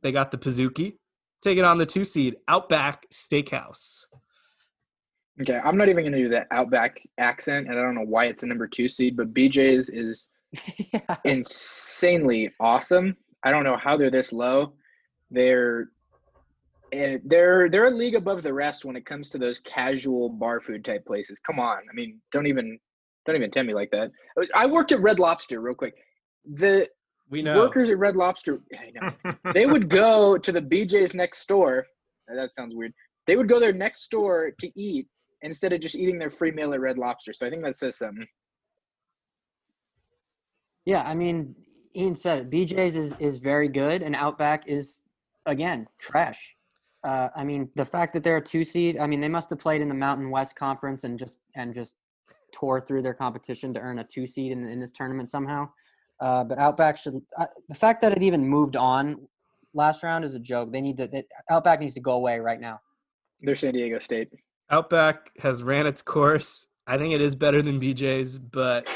[0.00, 0.94] They got the Pizookie
[1.42, 4.04] taking on the two seed Outback Steakhouse.
[5.40, 8.24] Okay, I'm not even going to do that Outback accent, and I don't know why
[8.24, 10.28] it's a number two seed, but BJ's is
[10.92, 11.16] yeah.
[11.24, 13.16] insanely awesome.
[13.44, 14.72] I don't know how they're this low.
[15.30, 15.90] They're
[16.92, 20.60] and they're they're a league above the rest when it comes to those casual bar
[20.60, 21.38] food type places.
[21.40, 22.78] Come on, I mean, don't even
[23.26, 24.10] don't even tell me like that.
[24.54, 25.94] I worked at Red Lobster real quick.
[26.50, 26.88] The
[27.28, 27.58] We know.
[27.58, 28.90] workers at Red Lobster, I
[29.24, 31.86] know, they would go to the BJ's next door.
[32.26, 32.94] That sounds weird.
[33.26, 35.06] They would go there next door to eat
[35.42, 37.34] instead of just eating their free meal at Red Lobster.
[37.34, 38.26] So I think that says something.
[40.86, 41.54] Yeah, I mean,
[41.94, 42.50] Ian said it.
[42.50, 45.02] BJ's is, is very good, and Outback is,
[45.48, 46.54] again, trash.
[47.04, 49.58] Uh, I mean, the fact that they're a two seed, I mean, they must have
[49.58, 51.96] played in the Mountain West Conference and just and just
[52.52, 55.68] tore through their competition to earn a two seed in, in this tournament somehow.
[56.20, 57.20] Uh, but Outback should.
[57.36, 59.28] Uh, the fact that it even moved on
[59.74, 60.72] last round is a joke.
[60.72, 61.06] They need to.
[61.06, 62.80] They, Outback needs to go away right now.
[63.40, 64.28] They're San Diego State.
[64.70, 66.66] Outback has ran its course.
[66.86, 68.86] I think it is better than BJ's, but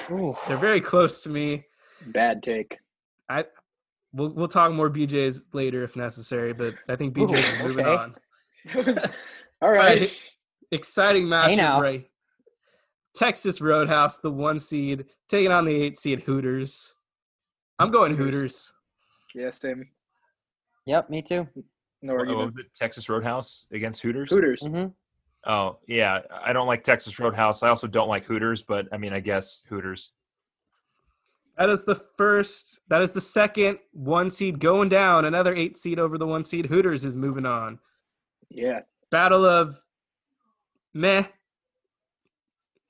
[0.49, 1.65] they're very close to me.
[2.07, 2.79] Bad take.
[3.29, 3.45] I
[4.13, 7.87] we'll we'll talk more BJ's later if necessary, but I think BJ's is Ooh, moving
[7.87, 7.97] okay.
[7.97, 8.15] on.
[9.63, 10.01] All right.
[10.01, 10.31] Right.
[10.71, 11.81] Exciting matchup, now.
[11.81, 12.09] right?
[13.15, 16.95] Texas Roadhouse, the one seed, taking on the eight seed Hooters.
[17.79, 18.73] I'm going Hooters.
[19.35, 19.89] Yeah, same.
[20.87, 21.47] Yep, me too.
[22.01, 22.55] No Oh, argument.
[22.55, 24.31] was it Texas Roadhouse against Hooters?
[24.31, 24.63] Hooters.
[24.63, 24.87] hmm
[25.45, 26.21] Oh, yeah.
[26.31, 27.63] I don't like Texas Roadhouse.
[27.65, 30.13] I also don't like Hooters, but I mean, I guess Hooters.
[31.59, 32.81] That is the first.
[32.89, 35.25] That is the second one seed going down.
[35.25, 36.67] Another eight seed over the one seed.
[36.67, 37.79] Hooters is moving on.
[38.49, 38.81] Yeah.
[39.11, 39.79] Battle of
[40.95, 41.25] meh.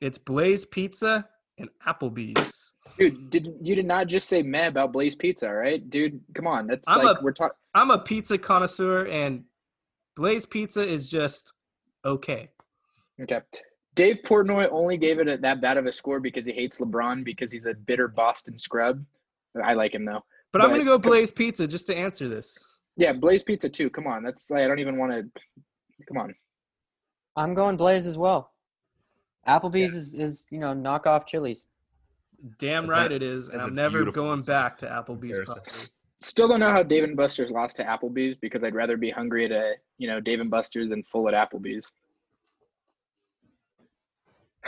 [0.00, 2.72] It's Blaze Pizza and Applebee's.
[2.98, 5.88] Dude, did you did not just say meh about Blaze Pizza, right?
[5.90, 6.66] Dude, come on.
[6.66, 9.44] That's I'm like a- we're talking I'm a pizza connoisseur, and
[10.14, 11.52] Blaze Pizza is just
[12.04, 12.50] okay.
[13.20, 13.40] Okay.
[13.94, 17.24] Dave Portnoy only gave it a, that bad of a score because he hates LeBron
[17.24, 19.04] because he's a bitter Boston scrub.
[19.62, 20.24] I like him though.
[20.50, 22.58] But, I'm gonna go Blaze Pizza just to answer this.
[22.96, 23.90] Yeah, Blaze Pizza too.
[23.90, 24.22] Come on.
[24.22, 25.40] That's I don't even want to
[26.06, 26.34] come on.
[27.36, 28.52] I'm going Blaze as well.
[29.48, 31.66] Applebee's is, is you know knockoff Chili's.
[32.58, 35.38] Damn right a- it is, and that's a I'm never going back to Applebee's.
[35.44, 35.72] Probably.
[36.20, 39.44] Still don't know how Dave and Buster's lost to Applebee's because I'd rather be hungry
[39.44, 41.92] at a you know Dave and Buster's than full at Applebee's.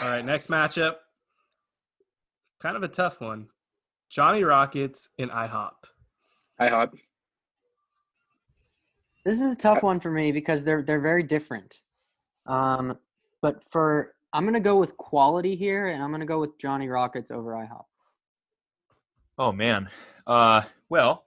[0.01, 0.97] All right, next matchup.
[2.61, 3.49] Kind of a tough one.
[4.11, 5.73] Johnny Rockets and IHOP.
[6.61, 6.93] IHOP.
[9.25, 11.81] This is a tough one for me because they're they're very different.
[12.47, 12.99] Um,
[13.41, 17.31] but for I'm gonna go with quality here, and I'm gonna go with Johnny Rockets
[17.31, 17.85] over IHOP.
[19.39, 19.89] Oh man.
[20.27, 21.25] Uh, well,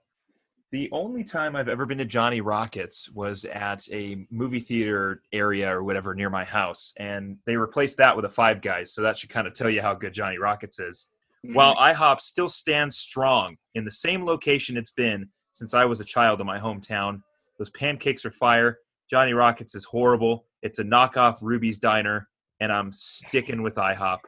[0.70, 5.74] the only time I've ever been to Johnny Rockets was at a movie theater area
[5.74, 8.92] or whatever near my house, and they replaced that with a Five Guys.
[8.92, 11.08] So that should kind of tell you how good Johnny Rockets is.
[11.44, 11.54] Mm-hmm.
[11.54, 16.04] While IHOP still stands strong in the same location it's been since I was a
[16.04, 17.22] child in my hometown.
[17.58, 18.78] Those pancakes are fire.
[19.10, 20.44] Johnny Rockets is horrible.
[20.62, 22.28] It's a knockoff Ruby's Diner,
[22.60, 24.18] and I'm sticking with IHOP.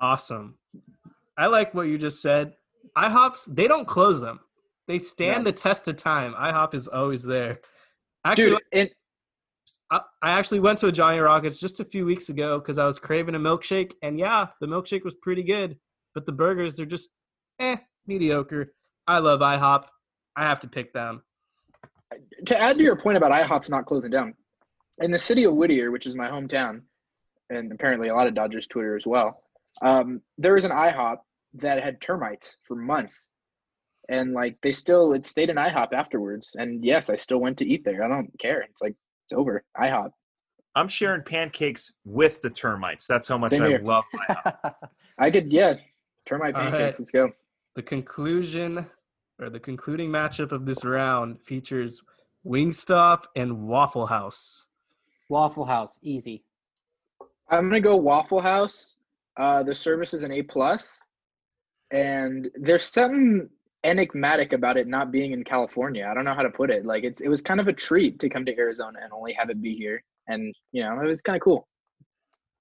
[0.00, 0.56] Awesome.
[1.38, 2.54] I like what you just said.
[2.96, 4.40] IHOPs, they don't close them.
[4.88, 6.34] They stand the test of time.
[6.34, 7.60] IHOP is always there.
[8.24, 8.90] Actually, Dude, and
[9.90, 12.86] I, I actually went to a Johnny Rockets just a few weeks ago because I
[12.86, 15.76] was craving a milkshake, and yeah, the milkshake was pretty good,
[16.14, 17.10] but the burgers they're just
[17.58, 18.74] eh mediocre.
[19.06, 19.84] I love IHOP.
[20.36, 21.22] I have to pick them.
[22.46, 24.34] to add to your point about IHOP's not closing down,
[24.98, 26.82] in the city of Whittier, which is my hometown,
[27.50, 29.42] and apparently a lot of Dodgers Twitter as well.
[29.82, 31.18] Um, there was an IHOP
[31.54, 33.28] that had termites for months,
[34.08, 36.56] and like they still it stayed in IHOP afterwards.
[36.58, 38.02] And yes, I still went to eat there.
[38.02, 38.62] I don't care.
[38.62, 38.94] It's like
[39.26, 39.64] it's over.
[39.80, 40.10] IHOP.
[40.74, 43.06] I'm sharing pancakes with the termites.
[43.06, 43.80] That's how much Same I here.
[43.82, 44.74] love IHOP.
[45.18, 45.74] I could yeah,
[46.26, 46.82] termite All pancakes.
[46.82, 46.98] right.
[46.98, 47.30] Let's go.
[47.76, 48.86] The conclusion
[49.40, 52.00] or the concluding matchup of this round features
[52.46, 54.66] Wingstop and Waffle House.
[55.28, 56.44] Waffle House, easy.
[57.48, 58.96] I'm gonna go Waffle House.
[59.38, 61.02] Uh, the service is an A plus,
[61.90, 63.48] and there's something
[63.84, 66.06] enigmatic about it not being in California.
[66.08, 66.84] I don't know how to put it.
[66.86, 69.50] Like it's it was kind of a treat to come to Arizona and only have
[69.50, 71.66] it be here, and you know it was kind of cool.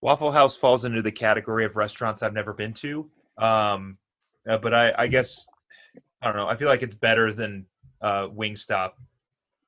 [0.01, 3.09] Waffle House falls into the category of restaurants I've never been to.
[3.37, 3.97] Um,
[4.47, 5.47] uh, but I, I guess
[6.21, 6.47] I don't know.
[6.47, 7.65] I feel like it's better than
[8.01, 8.93] uh, Wingstop.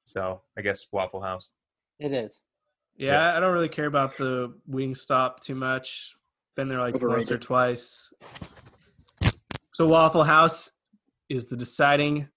[0.06, 1.52] So I guess Waffle House.
[2.00, 2.42] It is.
[2.96, 6.16] Yeah, I don't really care about the Wingstop too much.
[6.56, 8.14] Been there like once or twice.
[9.72, 10.70] So Waffle House
[11.34, 12.28] is the deciding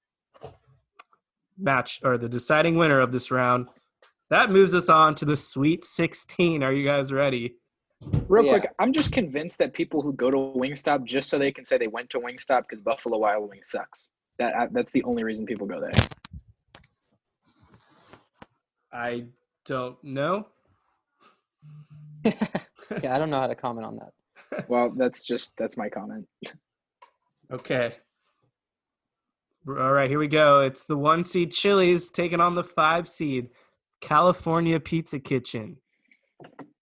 [1.58, 3.68] match or the deciding winner of this round.
[4.30, 6.62] That moves us on to the Sweet 16.
[6.62, 7.56] Are you guys ready?
[8.28, 8.58] Real Yeah.
[8.58, 11.78] quick, I'm just convinced that people who go to Wingstop just so they can say
[11.78, 14.08] they went to Wingstop because Buffalo Wild Wings sucks.
[14.38, 15.92] That I- that's the only reason people go there.
[18.92, 19.26] I
[19.66, 20.46] don't know.
[23.02, 24.68] Yeah, I don't know how to comment on that.
[24.68, 26.28] Well, that's just that's my comment.
[27.52, 27.96] Okay.
[29.68, 30.60] All right, here we go.
[30.60, 33.48] It's the one seed Chili's taking on the five seed
[34.00, 35.76] California Pizza Kitchen.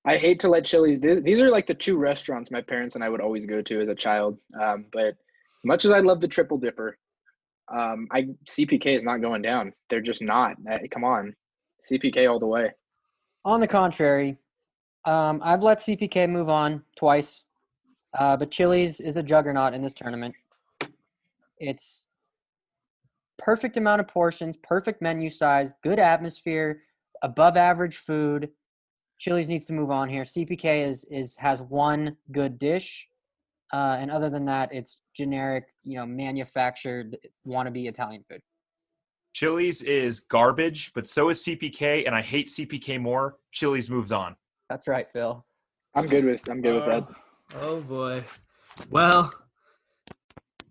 [0.05, 1.01] I hate to let Chili's.
[1.01, 3.81] These, these are like the two restaurants my parents and I would always go to
[3.81, 4.37] as a child.
[4.61, 6.99] Um, but as much as I love the Triple Dipper,
[7.75, 9.73] um, I CPK is not going down.
[9.89, 10.57] They're just not.
[10.71, 11.35] Uh, come on,
[11.91, 12.71] CPK all the way.
[13.47, 14.37] On the contrary,
[15.07, 17.45] um, I've let CPK move on twice,
[18.19, 20.35] uh, but Chili's is a juggernaut in this tournament.
[21.59, 22.09] It's
[23.39, 26.83] perfect amount of portions, perfect menu size, good atmosphere,
[27.23, 28.51] above average food.
[29.19, 30.23] Chili's needs to move on here.
[30.23, 33.09] CPK is is has one good dish,
[33.73, 37.17] uh, and other than that, it's generic, you know, manufactured
[37.47, 38.41] wannabe Italian food.
[39.33, 43.37] Chili's is garbage, but so is CPK, and I hate CPK more.
[43.53, 44.37] Chili's moves on.
[44.71, 45.45] That's right, Phil.
[45.95, 46.49] I'm good with.
[46.49, 47.03] I'm good with that.
[47.57, 48.23] Oh boy.
[48.91, 49.33] Well,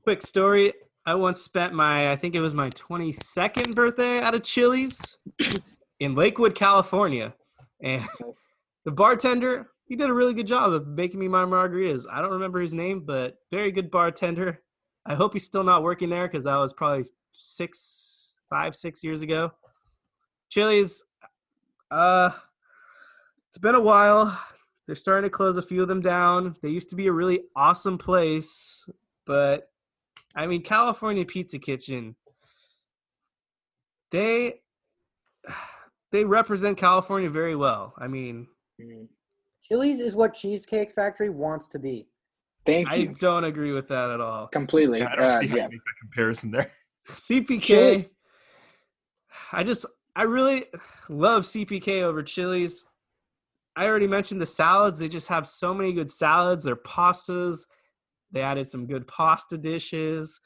[0.03, 0.73] quick story.
[1.05, 5.17] I once spent my, I think it was my 22nd birthday at a Chili's
[5.99, 7.33] in Lakewood, California.
[7.81, 8.07] And
[8.85, 12.05] the bartender, he did a really good job of making me my margaritas.
[12.09, 14.61] I don't remember his name, but very good bartender.
[15.05, 19.21] I hope he's still not working there because that was probably six, five, six years
[19.21, 19.51] ago.
[20.49, 21.03] Chili's,
[21.91, 22.29] uh,
[23.49, 24.39] it's been a while.
[24.87, 26.55] They're starting to close a few of them down.
[26.61, 28.87] They used to be a really awesome place,
[29.25, 29.69] but
[30.35, 32.15] I mean, California Pizza Kitchen,
[34.11, 34.61] they
[36.11, 37.93] they represent California very well.
[37.97, 38.47] I mean,
[38.81, 39.07] Mhm.
[39.63, 42.07] Chili's is what Cheesecake Factory wants to be.
[42.65, 43.09] Thank I you.
[43.09, 44.47] I don't agree with that at all.
[44.47, 45.01] Completely.
[45.01, 45.63] I don't Uh, see how yeah.
[45.63, 46.71] you make that comparison there.
[47.09, 48.09] CPK, Chili-
[49.51, 50.65] I just I really
[51.09, 52.85] love CPK over Chili's.
[53.75, 54.99] I already mentioned the salads.
[54.99, 56.63] They just have so many good salads.
[56.63, 57.65] Their pastas.
[58.33, 60.39] They added some good pasta dishes.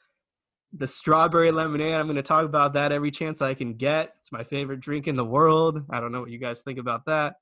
[0.74, 1.94] The strawberry lemonade.
[1.94, 4.12] I'm going to talk about that every chance I can get.
[4.18, 5.82] It's my favorite drink in the world.
[5.90, 7.36] I don't know what you guys think about that.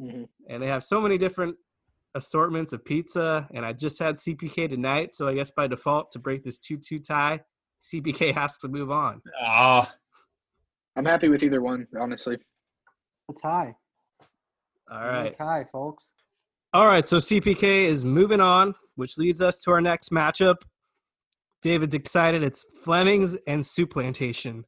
[0.00, 0.28] Mhm.
[0.48, 1.56] And they have so many different
[2.14, 3.48] assortments of pizza.
[3.52, 7.00] And I just had CPK tonight, so I guess by default, to break this two-two
[7.00, 7.40] tie,
[7.80, 9.20] CPK has to move on.
[9.42, 9.92] Ah,
[10.96, 12.38] I'm happy with either one, honestly.
[13.28, 13.74] A tie.
[14.90, 15.32] All right.
[15.32, 16.08] A tie, folks.
[16.72, 20.56] All right, so CPK is moving on, which leads us to our next matchup.
[21.62, 22.42] David's excited.
[22.42, 24.64] It's Fleming's and Soup Plantation.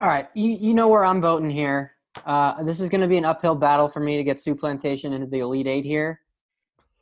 [0.00, 1.92] All right, you, you know where I'm voting here.
[2.24, 5.12] Uh, this is going to be an uphill battle for me to get Soup Plantation
[5.12, 6.20] into the Elite Eight here.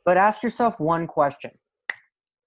[0.03, 1.51] But ask yourself one question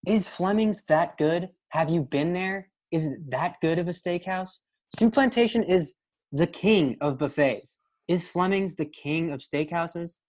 [0.07, 1.49] Is Fleming's that good?
[1.71, 2.69] Have you been there?
[2.91, 4.61] Is it that good of a steakhouse?
[4.99, 5.95] Soup Plantation is
[6.31, 7.79] the king of buffets.
[8.07, 10.21] Is Fleming's the king of steakhouses?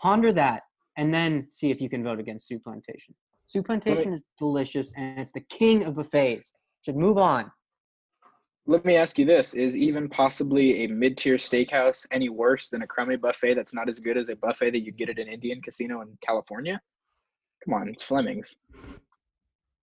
[0.00, 0.62] Ponder that
[0.98, 3.14] and then see if you can vote against Soup Plantation.
[3.46, 6.52] Soup Plantation is delicious and it's the king of buffets.
[6.84, 7.50] Should move on.
[8.66, 12.86] Let me ask you this: Is even possibly a mid-tier steakhouse any worse than a
[12.86, 15.62] crummy buffet that's not as good as a buffet that you get at an Indian
[15.62, 16.78] casino in California?
[17.64, 18.56] Come on, it's Fleming's.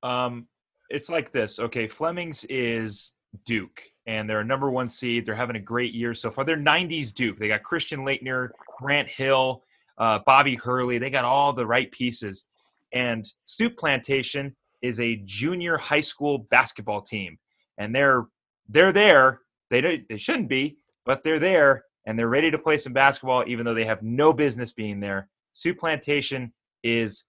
[0.03, 0.47] Um,
[0.89, 1.57] it's like this.
[1.59, 3.13] Okay, Fleming's is
[3.45, 5.25] Duke, and they're a number one seed.
[5.25, 6.45] They're having a great year so far.
[6.45, 7.39] They're '90s Duke.
[7.39, 8.49] They got Christian Laettner,
[8.79, 9.63] Grant Hill.
[9.97, 10.97] Uh, Bobby Hurley.
[10.97, 12.45] They got all the right pieces.
[12.93, 17.37] And Soup Plantation is a junior high school basketball team,
[17.77, 18.25] and they're
[18.69, 19.41] they're there.
[19.69, 23.43] They don't, they shouldn't be, but they're there and they're ready to play some basketball,
[23.47, 25.27] even though they have no business being there.
[25.53, 27.23] Soup Plantation is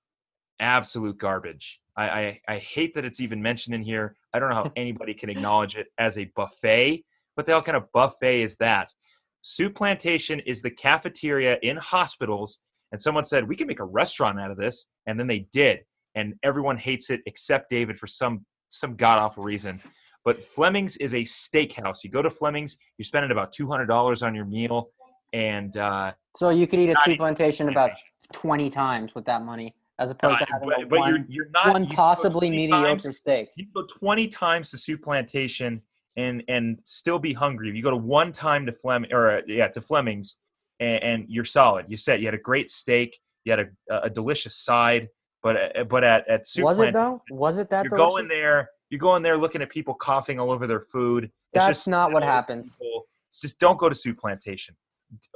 [0.61, 1.81] absolute garbage.
[1.97, 4.17] I, I, I hate that it's even mentioned in here.
[4.35, 7.05] I don't know how anybody can acknowledge it as a buffet.
[7.35, 8.93] What the hell kind of buffet is that?
[9.49, 12.59] Soup Plantation is the cafeteria in hospitals,
[12.90, 15.78] and someone said we can make a restaurant out of this, and then they did,
[16.16, 19.80] and everyone hates it except David for some some god awful reason.
[20.24, 22.03] But Fleming's is a steakhouse.
[22.03, 24.90] You go to Fleming's, you're spending about two hundred dollars on your meal,
[25.32, 27.92] and uh, so you could eat at Soup Plantation about
[28.32, 31.51] twenty times with that money, as opposed uh, to having but, but one, you're, you're
[31.51, 33.51] not, one possibly mediocre times, steak.
[33.55, 35.82] You go twenty times to Soup Plantation
[36.17, 37.69] and and still be hungry.
[37.69, 40.37] If you go to one time to Fleming or uh, yeah to Fleming's
[40.81, 41.87] and, and, you're solid.
[41.89, 43.61] You said you had a great steak, you had
[43.91, 45.09] a, a delicious side,
[45.43, 47.23] but uh, but at at Soup was it though?
[47.31, 48.14] Was it that you're delicious?
[48.14, 48.71] going there?
[48.91, 51.31] You go in there looking at people coughing all over their food.
[51.53, 52.79] That's not what happens.
[52.79, 53.07] People.
[53.41, 54.75] Just don't go to Soup Plantation.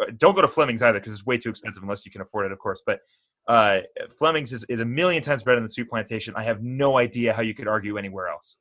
[0.00, 2.46] Uh, don't go to Fleming's either because it's way too expensive unless you can afford
[2.46, 2.82] it, of course.
[2.84, 3.00] But
[3.48, 3.80] uh,
[4.16, 6.34] Fleming's is, is a million times better than Soup Plantation.
[6.36, 8.58] I have no idea how you could argue anywhere else.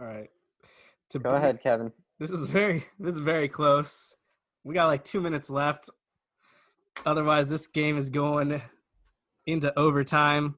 [0.00, 0.28] All right.
[1.18, 1.92] Go ahead, Kevin.
[2.18, 4.16] This is very this is very close.
[4.64, 5.90] We got like two minutes left.
[7.04, 8.62] Otherwise, this game is going
[9.46, 10.56] into overtime.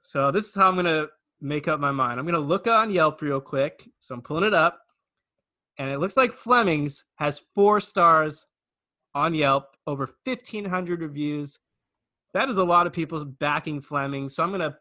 [0.00, 1.06] So this is how I'm gonna
[1.40, 2.18] make up my mind.
[2.18, 3.88] I'm gonna look on Yelp real quick.
[4.00, 4.80] So I'm pulling it up,
[5.78, 8.46] and it looks like Fleming's has four stars
[9.14, 11.58] on Yelp, over 1,500 reviews.
[12.34, 14.28] That is a lot of people backing Fleming.
[14.28, 14.78] So I'm gonna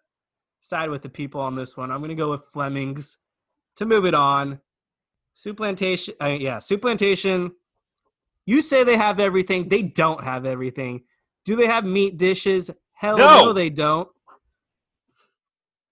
[0.60, 1.92] side with the people on this one.
[1.92, 3.20] I'm gonna go with Fleming's
[3.76, 4.60] to move it on.
[5.36, 7.52] Soup Plantation, uh, yeah, Soup Plantation.
[8.48, 9.70] You say they have everything.
[9.70, 11.04] They don't have everything.
[11.46, 12.72] Do they have meat dishes?
[12.94, 14.08] Hell no, no they don't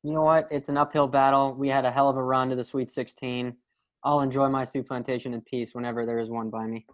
[0.04, 0.48] you know what?
[0.52, 1.54] It's an uphill battle.
[1.54, 3.56] We had a hell of a run to the Sweet 16.
[4.04, 6.86] I'll enjoy my soup plantation in peace whenever there is one by me.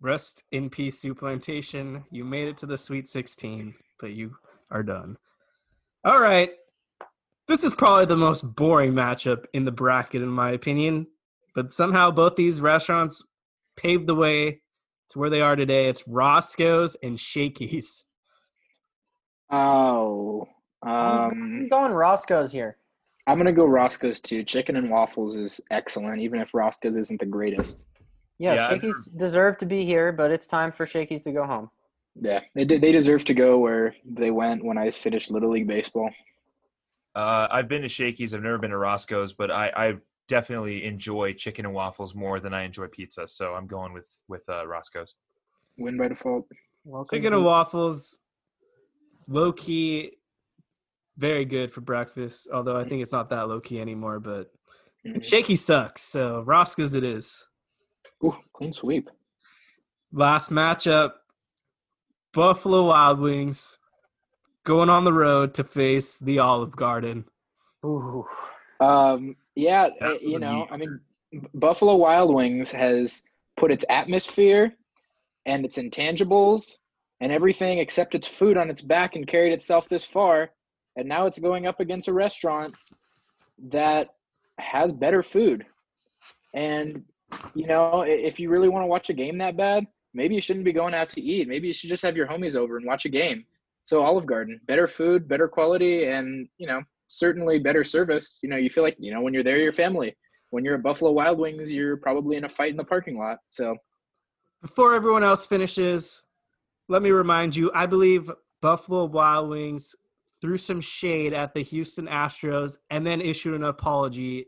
[0.00, 2.04] Rest in peace, soup plantation.
[2.10, 4.34] You made it to the Sweet 16, but you
[4.70, 5.18] are done.
[6.04, 6.50] All right.
[7.46, 11.06] This is probably the most boring matchup in the bracket, in my opinion.
[11.54, 13.22] But somehow both these restaurants
[13.76, 14.60] paved the way
[15.10, 15.88] to where they are today.
[15.88, 18.06] It's Roscoe's and Shakey's.
[19.50, 20.48] Oh,
[20.82, 22.78] um, I'm going Roscoe's here.
[23.26, 24.42] I'm gonna go Roscoe's too.
[24.42, 27.86] Chicken and waffles is excellent, even if Roscoe's isn't the greatest.
[28.38, 31.70] Yeah, yeah Shakey's deserve to be here, but it's time for Shakey's to go home.
[32.20, 36.10] Yeah, they they deserve to go where they went when I finished Little League baseball.
[37.14, 38.34] Uh, I've been to Shakey's.
[38.34, 39.94] I've never been to Roscoe's, but I, I
[40.28, 43.28] definitely enjoy chicken and waffles more than I enjoy pizza.
[43.28, 45.14] So I'm going with with uh, Roscoe's.
[45.78, 46.46] Win by default.
[46.84, 48.20] Welcome chicken and waffles,
[49.28, 50.12] low key
[51.16, 52.48] very good for breakfast.
[52.52, 54.20] Although I think it's not that low key anymore.
[54.20, 54.52] But
[55.06, 55.20] mm-hmm.
[55.20, 56.02] shaky sucks.
[56.02, 57.44] So Roscoe's it is.
[58.24, 59.08] Ooh, clean sweep.
[60.12, 61.12] Last matchup:
[62.32, 63.78] Buffalo Wild Wings
[64.64, 67.24] going on the road to face the Olive Garden.
[67.84, 68.26] Ooh.
[68.80, 69.36] Um.
[69.54, 69.88] Yeah.
[70.00, 70.66] Eh, you know.
[70.70, 71.00] I mean,
[71.54, 73.22] Buffalo Wild Wings has
[73.56, 74.74] put its atmosphere
[75.46, 76.78] and its intangibles
[77.20, 80.50] and everything except its food on its back and carried itself this far
[80.96, 82.74] and now it's going up against a restaurant
[83.70, 84.08] that
[84.58, 85.66] has better food.
[86.54, 87.04] And
[87.54, 90.64] you know, if you really want to watch a game that bad, maybe you shouldn't
[90.64, 91.48] be going out to eat.
[91.48, 93.44] Maybe you should just have your homies over and watch a game.
[93.84, 98.40] So Olive Garden, better food, better quality, and you know, certainly better service.
[98.42, 100.16] You know, you feel like you know when you're there, your family.
[100.50, 103.38] When you're at Buffalo Wild Wings, you're probably in a fight in the parking lot.
[103.46, 103.76] So,
[104.62, 106.22] before everyone else finishes,
[106.88, 108.30] let me remind you: I believe
[108.62, 109.94] Buffalo Wild Wings
[110.40, 114.46] threw some shade at the Houston Astros and then issued an apology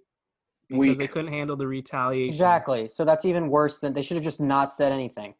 [0.71, 0.99] because Weak.
[0.99, 2.33] they couldn't handle the retaliation.
[2.33, 2.89] Exactly.
[2.89, 5.35] So that's even worse than they should have just not said anything.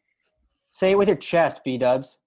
[0.69, 2.19] Say it with your chest, B Dubs.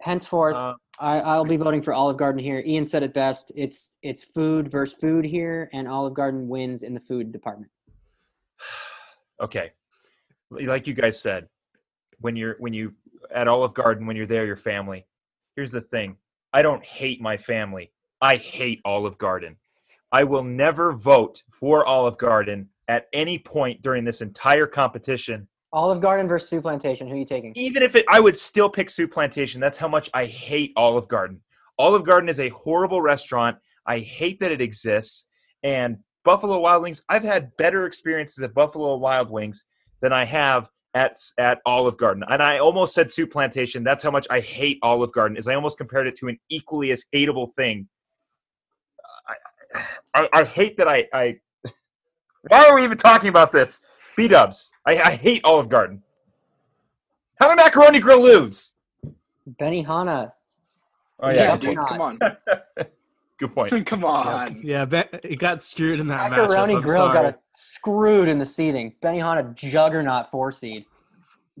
[0.00, 2.62] Henceforth, uh, I, I'll be voting for Olive Garden here.
[2.66, 3.50] Ian said it best.
[3.54, 7.70] It's it's food versus food here, and Olive Garden wins in the food department.
[9.38, 9.72] Okay,
[10.50, 11.46] like you guys said,
[12.20, 12.94] when you're when you
[13.34, 15.06] at Olive Garden, when you're there, your family.
[15.56, 16.16] Here's the thing:
[16.54, 17.92] I don't hate my family.
[18.22, 19.56] I hate Olive Garden.
[20.10, 25.46] I will never vote for Olive Garden at any point during this entire competition.
[25.72, 27.06] Olive Garden versus Soup Plantation.
[27.06, 27.52] Who are you taking?
[27.54, 29.60] Even if it, I would still pick Soup Plantation.
[29.60, 31.40] That's how much I hate Olive Garden.
[31.78, 33.56] Olive Garden is a horrible restaurant.
[33.86, 35.26] I hate that it exists.
[35.62, 39.64] And Buffalo Wild Wings, I've had better experiences at Buffalo Wild Wings
[40.00, 43.84] than I have at at Olive Garden, and I almost said Soup Plantation.
[43.84, 45.36] That's how much I hate Olive Garden.
[45.36, 47.86] Is I almost compared it to an equally as hateable thing.
[49.74, 51.36] I, I, I hate that I, I.
[52.48, 53.78] Why are we even talking about this?
[54.16, 54.70] B Dubs.
[54.86, 56.02] I, I hate Olive Garden.
[57.40, 58.74] How did Macaroni Grill lose?
[59.60, 60.32] Benihana.
[61.20, 62.18] Oh Yeah, yeah, dude, come on.
[63.38, 63.86] good point.
[63.86, 64.60] come on.
[64.62, 66.82] Yeah, Ben, it got screwed in that Macaroni matchup.
[66.82, 67.12] Grill sorry.
[67.12, 68.94] got a screwed in the seeding.
[69.02, 70.84] Benihana juggernaut four seed.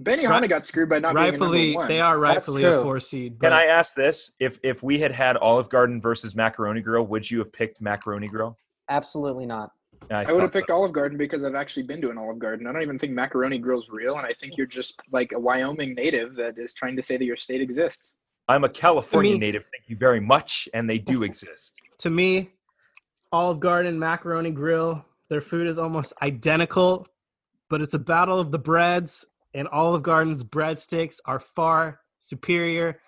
[0.02, 3.38] Benihana Right- got screwed by not being rightfully, number they are rightfully a four seed.
[3.40, 4.32] Can I ask this?
[4.40, 8.28] If if we had had Olive Garden versus Macaroni Grill, would you have picked Macaroni
[8.28, 8.58] Grill?
[8.88, 9.72] Absolutely not.
[10.10, 10.76] I would have picked so.
[10.76, 12.66] Olive Garden because I've actually been to an Olive Garden.
[12.66, 15.94] I don't even think macaroni grill's real, and I think you're just like a Wyoming
[15.94, 18.14] native that is trying to say that your state exists.
[18.48, 19.64] I'm a California me- native.
[19.72, 21.74] Thank you very much, and they do exist.
[21.98, 22.50] to me,
[23.32, 27.06] Olive Garden, Macaroni Grill, their food is almost identical,
[27.68, 33.00] but it's a battle of the breads, and Olive Garden's breadsticks are far superior.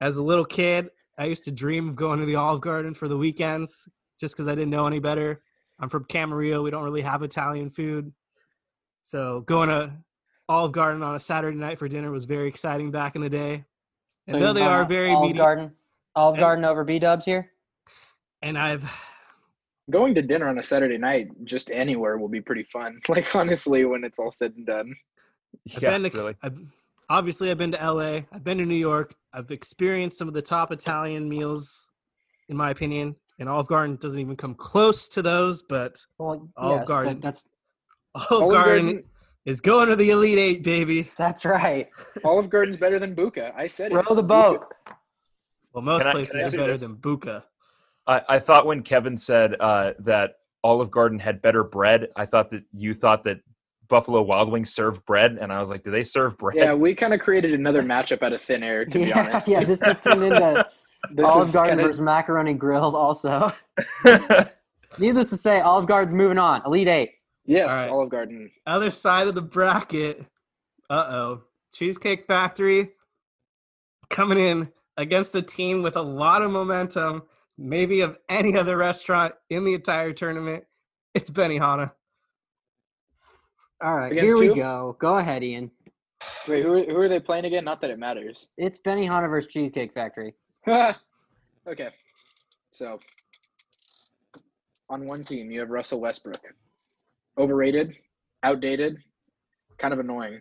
[0.00, 3.08] As a little kid, I used to dream of going to the Olive Garden for
[3.08, 3.86] the weekends
[4.18, 5.42] just because I didn't know any better.
[5.80, 6.62] I'm from Camarillo.
[6.62, 8.12] We don't really have Italian food.
[9.02, 9.92] So going to
[10.48, 13.64] Olive Garden on a Saturday night for dinner was very exciting back in the day.
[14.28, 15.72] So And though they are very Olive medi- Garden.
[16.14, 17.50] Olive And- Garden over B Dubs here.
[18.42, 18.90] and I've
[19.90, 23.00] Going to dinner on a Saturday night, just anywhere, will be pretty fun.
[23.08, 24.94] Like honestly, when it's all said and done.
[25.74, 26.34] I've Yeah, been to, really.
[26.42, 26.56] I've,
[27.08, 28.20] obviously, I've been to LA.
[28.30, 29.14] I've been to New York.
[29.32, 31.90] I've experienced some of the top Italian meals,
[32.48, 33.16] in my opinion.
[33.40, 35.62] And Olive Garden doesn't even come close to those.
[35.62, 37.14] But Well, Olive yes, Garden.
[37.14, 37.46] but that's
[38.14, 39.04] Olive, Olive Garden, Garden-
[39.46, 41.10] is going to the Elite Eight, baby.
[41.16, 41.88] that's right.
[42.24, 43.52] Olive Garden's better than Buca.
[43.56, 43.94] I said it.
[43.94, 44.66] Row the boat.
[45.72, 46.82] Well, most Can I- places I are better this?
[46.82, 47.42] than Buca.
[48.06, 52.50] I, I thought when Kevin said uh, that Olive Garden had better bread, I thought
[52.50, 53.40] that you thought that
[53.88, 56.56] Buffalo Wild Wings served bread, and I was like, do they serve bread?
[56.56, 58.84] Yeah, we kind of created another matchup out of thin air.
[58.84, 59.64] To be honest, yeah.
[59.64, 60.64] This has turned into This
[61.24, 62.94] Olive Garden kinda- versus Macaroni Grill.
[62.96, 63.52] Also,
[64.98, 66.62] needless to say, Olive Garden's moving on.
[66.66, 67.12] Elite Eight.
[67.46, 67.88] Yes, All right.
[67.90, 68.50] Olive Garden.
[68.66, 70.26] Other side of the bracket.
[70.88, 71.42] Uh oh.
[71.74, 72.90] Cheesecake Factory
[74.10, 77.22] coming in against a team with a lot of momentum,
[77.56, 80.64] maybe of any other restaurant in the entire tournament.
[81.14, 81.92] It's Benihana.
[83.82, 84.96] All right, Against here we go.
[85.00, 85.70] Go ahead, Ian.
[86.46, 87.64] Wait, who are, who are they playing again?
[87.64, 88.48] Not that it matters.
[88.58, 90.34] It's Benihana versus Cheesecake Factory.
[90.68, 91.88] okay,
[92.70, 92.98] so
[94.90, 96.40] on one team you have Russell Westbrook,
[97.38, 97.96] overrated,
[98.42, 98.98] outdated,
[99.78, 100.40] kind of annoying.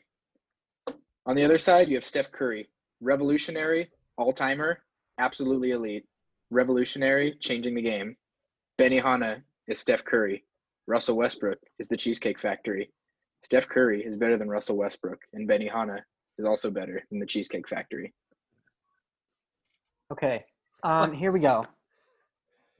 [1.25, 2.67] On the other side, you have Steph Curry,
[2.99, 4.79] revolutionary, all timer,
[5.19, 6.05] absolutely elite,
[6.49, 8.17] revolutionary, changing the game.
[8.79, 10.43] Benihana is Steph Curry.
[10.87, 12.91] Russell Westbrook is the Cheesecake Factory.
[13.41, 15.99] Steph Curry is better than Russell Westbrook, and Benihana
[16.37, 18.13] is also better than the Cheesecake Factory.
[20.11, 20.45] Okay,
[20.83, 21.63] um, here we go.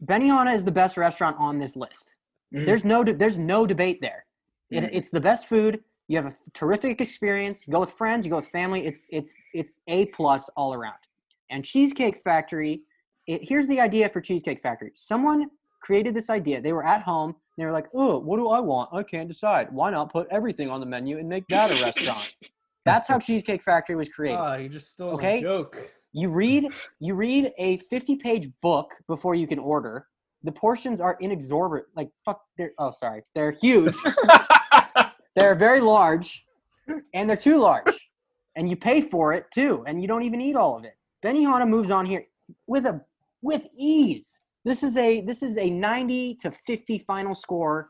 [0.04, 2.14] Benihana is the best restaurant on this list.
[2.54, 2.66] Mhm.
[2.66, 4.26] There's no de- there's no debate there.
[4.72, 4.90] It, Mhm.
[4.94, 5.84] It's the best food.
[6.08, 7.68] You have a f- terrific experience.
[7.68, 8.26] You go with friends.
[8.26, 8.86] You go with family.
[8.88, 10.98] It's it's it's a plus all around.
[11.50, 12.84] And Cheesecake Factory.
[13.28, 14.92] It, here's the idea for Cheesecake Factory.
[14.96, 15.52] Someone
[15.82, 16.62] created this idea.
[16.62, 17.36] They were at home.
[17.58, 18.90] They were like, "Oh, what do I want?
[18.94, 19.72] I can't decide.
[19.72, 22.36] Why not put everything on the menu and make that a restaurant?"
[22.86, 24.40] That's how Cheesecake Factory was created.
[24.40, 25.40] Oh, you just stole Okay.
[25.40, 25.94] a joke.
[26.14, 26.68] You read
[27.00, 30.08] you read a 50 page book before you can order.
[30.44, 31.90] The portions are inexorbitant.
[31.96, 33.24] Like fuck they're oh sorry.
[33.36, 33.96] They're huge.
[35.36, 36.46] they're very large
[37.14, 38.10] and they're too large.
[38.56, 40.96] And you pay for it too and you don't even eat all of it.
[41.24, 42.26] Benihana moves on here
[42.66, 43.02] with a
[43.42, 44.40] with ease.
[44.66, 47.90] This is a this is a 90 to 50 final score.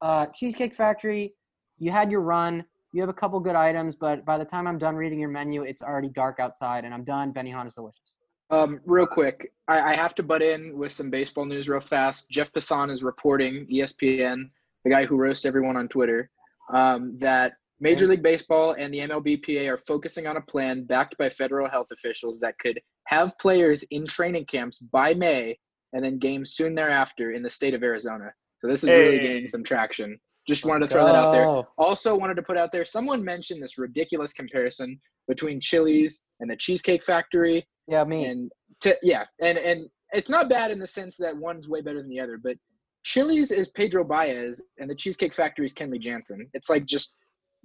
[0.00, 1.34] Uh Cheesecake Factory,
[1.78, 2.64] you had your run.
[2.92, 5.62] You have a couple good items, but by the time I'm done reading your menu,
[5.62, 7.32] it's already dark outside, and I'm done.
[7.32, 8.18] Benihana's delicious.
[8.50, 12.30] Um, real quick, I, I have to butt in with some baseball news real fast.
[12.30, 14.48] Jeff Passan is reporting, ESPN,
[14.84, 16.30] the guy who roasts everyone on Twitter,
[16.72, 21.28] um, that Major League Baseball and the MLBPA are focusing on a plan backed by
[21.28, 25.58] federal health officials that could have players in training camps by May
[25.92, 28.32] and then games soon thereafter in the state of Arizona.
[28.58, 29.24] So this is really Hey.
[29.24, 30.18] gaining some traction.
[30.48, 31.62] Just wanted to throw that out there.
[31.76, 36.56] Also wanted to put out there, someone mentioned this ridiculous comparison between Chili's and the
[36.56, 38.24] Cheesecake Factory Yeah, me.
[38.24, 41.98] and to, yeah, and and it's not bad in the sense that one's way better
[42.00, 42.56] than the other, but
[43.04, 46.48] Chili's is Pedro Baez and the Cheesecake Factory is Kenley Jansen.
[46.54, 47.14] It's like just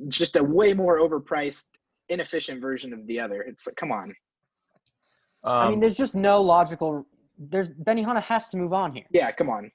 [0.10, 1.68] just a way more overpriced,
[2.10, 3.44] inefficient version of the other.
[3.44, 4.14] It's like, come on,
[5.46, 7.06] I mean, Um, there's just no logical.
[7.38, 9.06] There's Benihana has to move on here.
[9.12, 9.72] yeah, come on,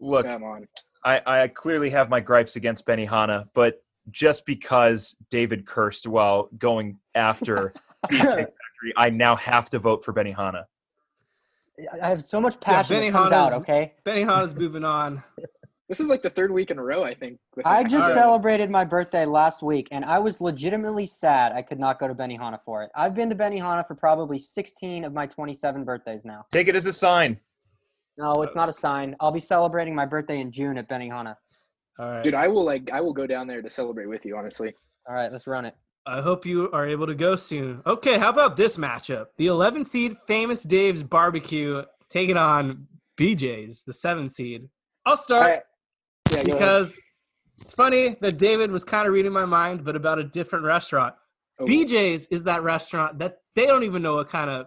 [0.00, 0.66] look, come on.
[1.04, 6.98] I, I clearly have my gripes against Benihana, but just because David cursed while going
[7.14, 7.72] after
[8.10, 8.46] Factory,
[8.96, 10.64] I now have to vote for Benihana.
[12.02, 13.60] I have so much passion Benny that comes Hanna's- out.
[13.62, 15.22] Okay, Benihana's moving on.
[15.88, 17.38] This is like the third week in a row, I think.
[17.64, 18.14] I just Alright.
[18.14, 22.14] celebrated my birthday last week, and I was legitimately sad I could not go to
[22.14, 22.90] Benihana for it.
[22.96, 26.44] I've been to Benihana for probably 16 of my 27 birthdays now.
[26.50, 27.38] Take it as a sign.
[28.18, 29.14] No, it's not a sign.
[29.20, 31.36] I'll be celebrating my birthday in June at Benihana.
[31.98, 32.22] All right.
[32.22, 34.36] Dude, I will like I will go down there to celebrate with you.
[34.36, 34.74] Honestly,
[35.08, 35.74] All right, let's run it.
[36.06, 37.82] I hope you are able to go soon.
[37.84, 39.26] Okay, how about this matchup?
[39.38, 42.86] The 11 seed Famous Dave's Barbecue taking on
[43.18, 44.68] BJ's, the 7 seed.
[45.04, 45.62] I'll start Alright.
[46.30, 46.96] yeah, because
[47.60, 51.14] it's funny that David was kind of reading my mind, but about a different restaurant.
[51.58, 54.66] Oh, BJ's is that restaurant that they don't even know what kind of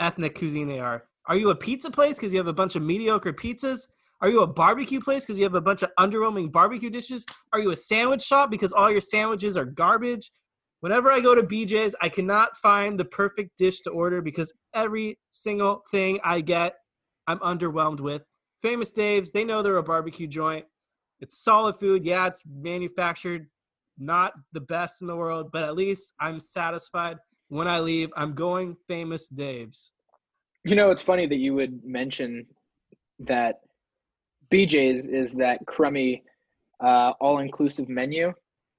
[0.00, 1.04] ethnic cuisine they are.
[1.28, 3.88] Are you a pizza place because you have a bunch of mediocre pizzas?
[4.20, 7.26] Are you a barbecue place because you have a bunch of underwhelming barbecue dishes?
[7.52, 10.30] Are you a sandwich shop because all your sandwiches are garbage?
[10.80, 15.18] Whenever I go to BJ's, I cannot find the perfect dish to order because every
[15.30, 16.74] single thing I get,
[17.26, 18.22] I'm underwhelmed with.
[18.62, 20.64] Famous Dave's, they know they're a barbecue joint.
[21.20, 22.04] It's solid food.
[22.04, 23.48] Yeah, it's manufactured
[23.98, 27.18] not the best in the world, but at least I'm satisfied.
[27.48, 29.92] When I leave, I'm going famous Dave's.
[30.66, 32.44] You know, it's funny that you would mention
[33.20, 33.60] that
[34.52, 36.24] BJ's is that crummy,
[36.82, 38.32] uh, all-inclusive menu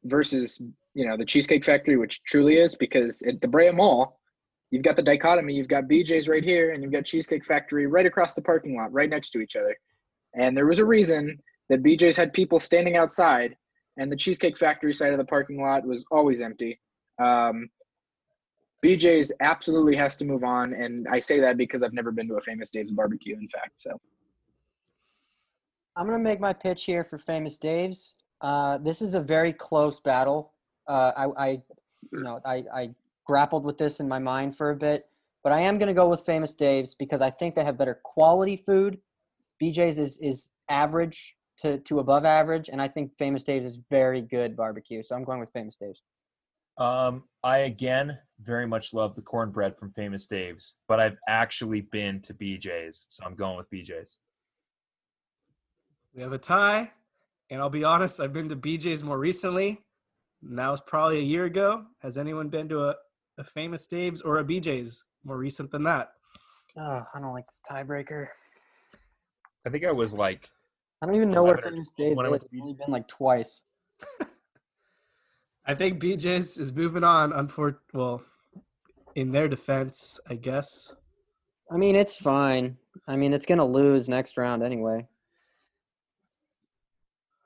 [0.03, 0.61] versus
[0.93, 4.19] you know the Cheesecake Factory, which truly is because at the Brea Mall,
[4.69, 5.53] you've got the dichotomy.
[5.53, 8.91] You've got BJ's right here, and you've got Cheesecake Factory right across the parking lot,
[8.91, 9.73] right next to each other.
[10.33, 13.55] And there was a reason that BJ's had people standing outside,
[13.95, 16.81] and the Cheesecake Factory side of the parking lot was always empty.
[17.17, 17.69] Um,
[18.85, 22.35] BJ's absolutely has to move on, and I say that because I've never been to
[22.35, 23.35] a famous Dave's barbecue.
[23.35, 23.99] In fact, so
[25.95, 28.13] I'm gonna make my pitch here for Famous Dave's.
[28.41, 30.53] Uh, this is a very close battle.
[30.87, 31.49] Uh, I, I,
[32.11, 32.89] you know, I, I
[33.25, 35.07] grappled with this in my mind for a bit,
[35.43, 38.57] but I am gonna go with Famous Dave's because I think they have better quality
[38.57, 38.99] food.
[39.61, 44.21] BJ's is is average to to above average, and I think Famous Dave's is very
[44.21, 45.01] good barbecue.
[45.01, 46.03] So I'm going with Famous Dave's.
[46.77, 52.21] Um, I again very much love the cornbread from Famous Dave's, but I've actually been
[52.21, 54.17] to BJ's, so I'm going with BJ's.
[56.13, 56.91] We have a tie,
[57.49, 59.81] and I'll be honest, I've been to BJ's more recently.
[60.43, 61.85] And that was probably a year ago.
[62.01, 62.95] Has anyone been to a,
[63.39, 66.09] a famous Dave's or a BJ's more recent than that?
[66.77, 68.27] Oh, I don't like this tiebreaker.
[69.65, 70.47] I think I was like,
[71.01, 72.29] I don't even know where Famous Dave's I is.
[72.31, 73.61] went I've only been like twice.
[75.67, 77.31] I think BJ's is moving on.
[77.33, 78.21] Unfor- well,
[79.15, 80.93] in their defense, I guess.
[81.69, 82.77] I mean, it's fine.
[83.07, 85.05] I mean, it's gonna lose next round anyway.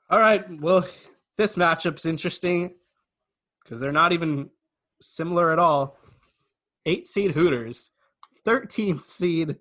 [0.08, 0.44] All right.
[0.60, 0.86] Well,
[1.36, 2.74] this matchup's interesting
[3.64, 4.50] because they're not even
[5.00, 5.98] similar at all.
[6.86, 7.90] Eight seed Hooters,
[8.46, 9.56] 13th seed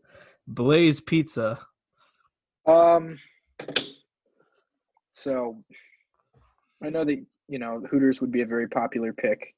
[0.48, 1.60] Blaze Pizza.
[2.68, 3.18] um,
[5.14, 5.64] so
[6.84, 9.54] I know that you know Hooters would be a very popular pick,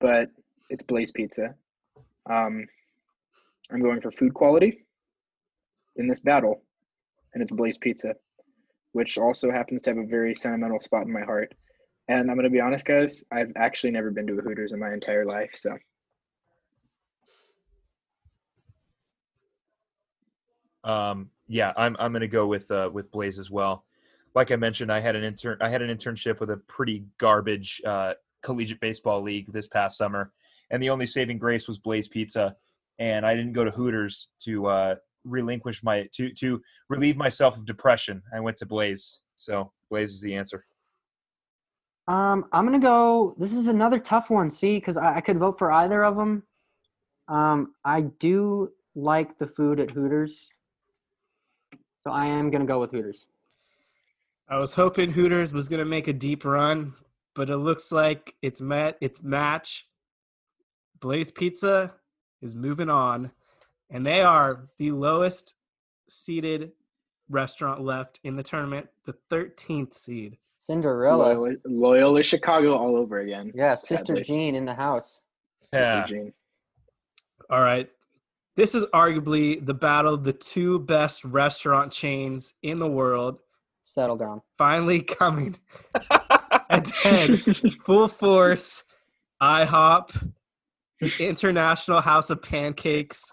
[0.00, 0.28] but
[0.68, 1.54] it's Blaze Pizza.
[2.28, 2.66] Um,
[3.72, 4.84] I'm going for food quality
[5.96, 6.62] in this battle,
[7.32, 8.14] and it's Blaze Pizza,
[8.92, 11.54] which also happens to have a very sentimental spot in my heart.
[12.08, 14.92] And I'm gonna be honest, guys, I've actually never been to a Hooters in my
[14.92, 15.74] entire life, so
[20.84, 23.85] um, yeah, I'm I'm gonna go with uh, with Blaze as well.
[24.36, 27.80] Like I mentioned, I had an intern I had an internship with a pretty garbage
[27.86, 28.12] uh,
[28.42, 30.30] collegiate baseball league this past summer,
[30.70, 32.54] and the only saving grace was Blaze Pizza,
[32.98, 36.60] and I didn't go to Hooters to uh, relinquish my to to
[36.90, 38.22] relieve myself of depression.
[38.34, 40.66] I went to Blaze, so Blaze is the answer.
[42.06, 43.34] Um, I'm gonna go.
[43.38, 44.50] This is another tough one.
[44.50, 46.42] See, because I, I could vote for either of them.
[47.28, 50.50] Um, I do like the food at Hooters,
[52.04, 53.24] so I am gonna go with Hooters.
[54.48, 56.94] I was hoping Hooters was going to make a deep run,
[57.34, 59.88] but it looks like it's met its match.
[61.00, 61.94] Blaze Pizza
[62.40, 63.32] is moving on,
[63.90, 65.56] and they are the lowest
[66.08, 66.70] seeded
[67.28, 70.38] restaurant left in the tournament, the 13th seed.
[70.52, 71.24] Cinderella.
[71.24, 73.50] Loyola, Loyola Chicago all over again.
[73.52, 74.22] Yeah, Sister Sadly.
[74.22, 75.22] Jean in the house.
[75.72, 76.06] Yeah, Mr.
[76.06, 76.32] Gene.
[77.50, 77.88] All right.
[78.54, 83.40] This is arguably the battle of the two best restaurant chains in the world
[83.88, 84.42] Settle down.
[84.58, 85.56] finally coming
[86.70, 87.40] at head
[87.84, 88.82] full force
[89.40, 90.32] IHOP
[91.20, 93.32] International House of Pancakes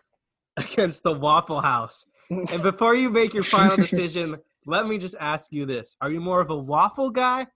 [0.56, 2.06] against the Waffle House.
[2.30, 4.38] And before you make your final decision,
[4.68, 5.96] let me just ask you this.
[6.02, 7.48] Are you more of a waffle guy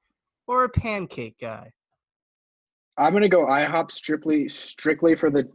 [0.47, 1.71] or a pancake guy?
[2.97, 5.47] I'm gonna go IHOP strictly strictly for the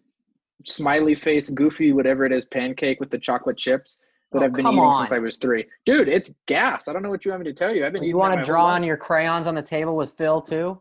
[0.64, 3.98] smiley face, goofy, whatever it is, pancake with the chocolate chips
[4.32, 4.94] that Oh, I've been come eating on.
[5.06, 5.66] since I was three.
[5.84, 6.88] Dude, it's gas.
[6.88, 7.84] I don't know what you want me to tell you.
[7.86, 8.02] I've been.
[8.02, 8.86] You want to draw on life.
[8.86, 10.80] your crayons on the table with Phil too?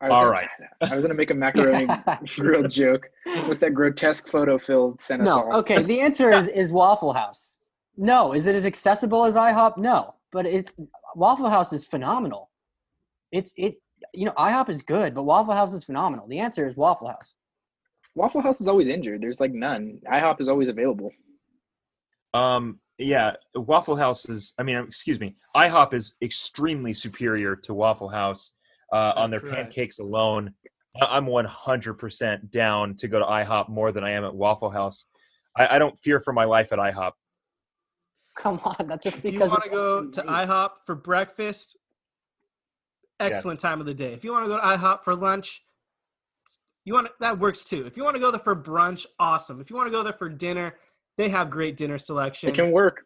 [0.00, 0.48] I was All gonna-
[0.92, 1.86] I was gonna make a macaroni
[2.36, 3.08] grill joke
[3.48, 5.42] with that grotesque photo Phil sent us No.
[5.44, 5.56] all.
[5.56, 5.82] Okay.
[5.82, 7.58] The answer is is Waffle House.
[7.96, 8.32] No.
[8.32, 9.78] Is it as accessible as IHOP?
[9.78, 10.14] No.
[10.32, 10.72] But it's
[11.14, 12.50] Waffle House is phenomenal.
[13.32, 13.76] It's it.
[14.12, 16.26] You know, IHOP is good, but Waffle House is phenomenal.
[16.28, 17.34] The answer is Waffle House.
[18.16, 19.22] Waffle House is always injured.
[19.22, 19.98] There's like none.
[20.12, 21.10] IHOP is always available.
[22.34, 24.52] Um, yeah, Waffle House is.
[24.58, 28.52] I mean, excuse me, IHOP is extremely superior to Waffle House
[28.92, 29.54] uh, on their right.
[29.54, 30.52] pancakes alone.
[31.00, 35.06] I- I'm 100% down to go to IHOP more than I am at Waffle House.
[35.56, 37.12] I, I don't fear for my life at IHOP.
[38.36, 40.22] Come on, that's just If you want to go to.
[40.22, 41.76] IHOP for breakfast,
[43.20, 44.12] excellent time of the day.
[44.12, 45.64] If you want to go to IHOP for lunch,
[46.84, 47.86] you want to, that works too.
[47.86, 49.60] If you want to go there for brunch, awesome.
[49.60, 50.74] If you want to go there for dinner,
[51.16, 52.48] they have great dinner selection.
[52.50, 53.04] It can work.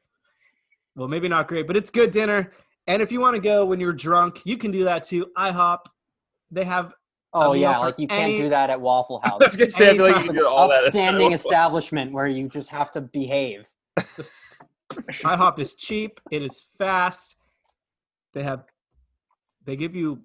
[0.96, 2.52] well, maybe not great, but it's good dinner.
[2.86, 5.26] And if you want to go when you're drunk, you can do that too.
[5.36, 5.80] IHOP,
[6.50, 6.92] they have
[7.34, 9.40] Oh yeah, like you can't do that at Waffle I House.
[9.40, 10.76] was gonna say, I like you do all that.
[10.84, 13.68] Upstanding Waffle- establishment where you just have to behave.
[14.16, 14.56] this.
[14.96, 16.20] IHOP is cheap.
[16.30, 17.36] It is fast.
[18.32, 18.64] They have,
[19.66, 20.22] they give you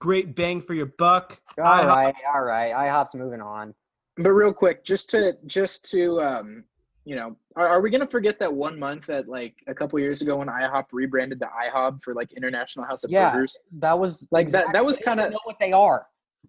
[0.00, 1.40] great bang for your buck.
[1.58, 2.72] All IHOP right, all right.
[2.72, 3.72] IHOP's moving on.
[4.16, 6.64] But real quick, just to just to um,
[7.04, 10.22] you know, are, are we gonna forget that one month that like a couple years
[10.22, 13.32] ago when IHOP rebranded to IHOB for like International House of Yeah.
[13.32, 13.58] Burgers?
[13.78, 16.06] That was Like that- that was kinda- know what they are.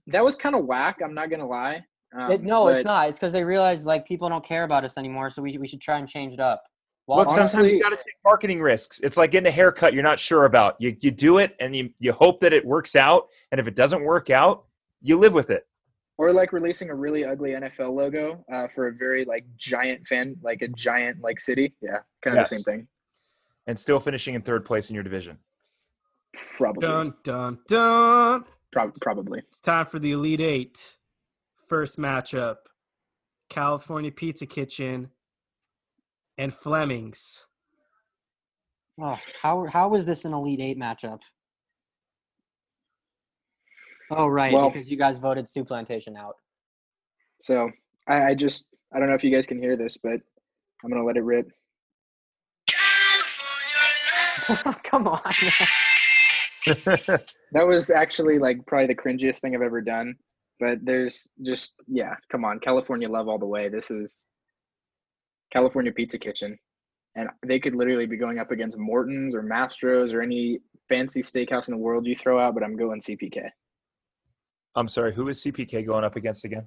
[0.08, 1.00] That was kind of whack.
[1.04, 1.84] I'm not gonna lie.
[2.16, 3.10] Um, It- no, it's not.
[3.10, 5.82] It's because they realize like people don't care about us anymore, so we we should
[5.82, 6.64] try and change it up.
[7.08, 9.02] Well, Look, sometimes you got to take marketing risks.
[9.04, 10.76] It's like getting a haircut you're not sure about.
[10.80, 13.76] You you do it and you you hope that it works out, and if it
[13.76, 14.66] doesn't work out,
[15.02, 15.68] you live with it.
[16.24, 20.38] Or like releasing a really ugly NFL logo uh, for a very like giant fan,
[20.42, 21.74] like a giant like city.
[21.82, 22.50] Yeah, kind of Yes.
[22.50, 22.88] the same thing.
[23.68, 25.38] And still finishing in third place in your division.
[26.56, 26.82] Probably.
[26.88, 28.46] Dun dun dun.
[28.72, 29.40] Prob- probably.
[29.40, 30.96] It's time for the Elite Eight.
[31.68, 32.56] First matchup
[33.50, 35.10] California Pizza Kitchen
[36.38, 37.46] and Fleming's.
[39.02, 41.20] oh, how how was this an Elite Eight matchup?
[44.18, 46.36] Oh right, Well- because you guys voted Soup Plantation out.
[47.40, 47.70] So
[48.08, 50.20] I, I just I don't know if you guys can hear this, but
[50.84, 51.52] I'm gonna let it rip.
[54.84, 55.22] Come on.
[56.66, 60.16] That was actually like probably the cringiest thing I've ever done.
[60.60, 63.70] But there's just yeah, come on, California love all the way.
[63.70, 64.26] This is
[65.52, 66.58] California Pizza Kitchen,
[67.16, 70.60] and they could literally be going up against Morton's or Mastro's or any
[70.90, 72.54] fancy steakhouse in the world you throw out.
[72.54, 73.50] But I'm going CPK
[74.76, 76.66] I'm sorry, who is CPK going up against again?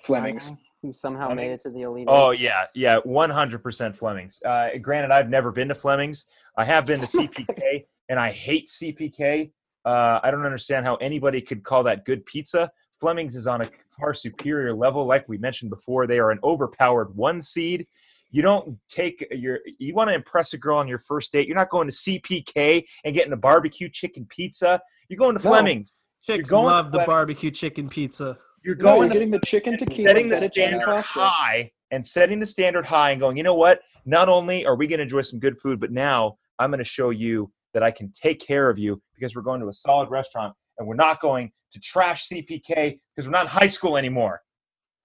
[0.00, 0.52] Fleming's.
[0.82, 4.40] Who somehow made it to the Elite Oh, yeah, yeah, 100% Fleming's.
[4.44, 6.26] Uh, granted, I've never been to Fleming's.
[6.58, 9.50] I have been to CPK, and I hate CPK.
[9.84, 12.70] Uh, I don't understand how anybody could call that good pizza.
[13.00, 16.06] Fleming's is on a far superior level, like we mentioned before.
[16.06, 17.86] They are an overpowered one seed.
[18.30, 19.60] You don't take your.
[19.78, 21.46] You want to impress a girl on your first date.
[21.46, 24.80] You're not going to CPK and getting a barbecue chicken pizza.
[25.08, 25.50] You're going to No.
[25.50, 25.98] Fleming's.
[26.26, 28.38] Chicks going love the barbecue chicken pizza.
[28.64, 32.06] You're No, going you're to getting the chicken and tequila, setting the standard high and
[32.06, 33.80] setting the standard high and going, you know what?
[34.06, 36.84] Not only are we going to enjoy some good food, but now I'm going to
[36.84, 40.08] show you that I can take care of you because we're going to a solid
[40.08, 44.40] restaurant and we're not going to trash CPK because we're not in high school anymore.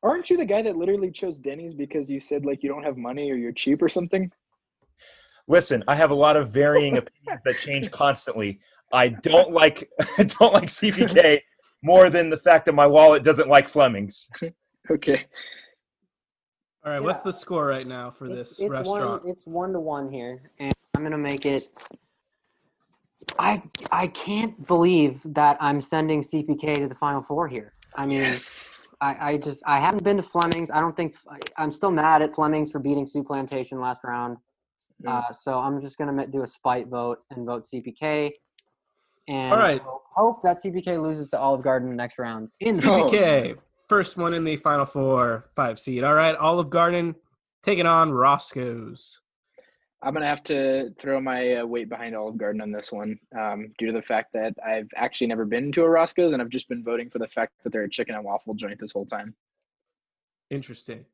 [0.04, 2.96] Aren't you the guy that literally chose Denny's because you said like you don't have
[2.96, 4.32] money or you're cheap or something?
[5.50, 8.60] Listen, I have a lot of varying opinions that change constantly.
[8.92, 11.42] I don't like I don't like CPK
[11.84, 14.30] more than the fact that my wallet doesn't like Fleming's.
[14.92, 15.26] Okay.
[16.84, 19.24] All right, what's the score right now for It's, this it's restaurant?
[19.24, 19.32] one.
[19.32, 21.68] It's one to one here, and I'm gonna make it.
[23.38, 23.62] I
[23.92, 27.74] I can't believe that I'm sending CPK to the final four here.
[27.96, 28.88] I mean, Yes.
[29.02, 30.72] I, I just I haven't been to Fleming's.
[30.72, 34.38] I don't think I, I'm still mad at Fleming's for beating Soup Plantation last round.
[35.04, 35.12] Mm.
[35.12, 38.32] Uh, so I'm just gonna do a spite vote and vote CPK.
[39.30, 39.82] And All right.
[39.82, 42.50] hope, hope that CPK loses to Olive Garden next round.
[42.60, 42.82] In the.
[42.82, 43.58] CPK,
[43.88, 46.04] first one in the final four, five seed.
[46.04, 47.16] All right, Olive Garden
[47.62, 49.22] taking on Roscoe's.
[50.02, 53.72] I'm gonna have to throw my uh, weight behind Olive Garden on this one, um,
[53.78, 56.70] due to the fact that I've actually never been to a Roscoe's, and I've just
[56.70, 59.36] been voting for the fact that they're a chicken and waffle joint this whole time.
[60.50, 61.06] Interesting.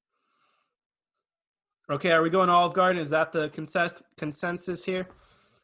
[1.90, 3.02] Okay, are we going Olive Garden?
[3.02, 5.08] Is that the consensus consensus here?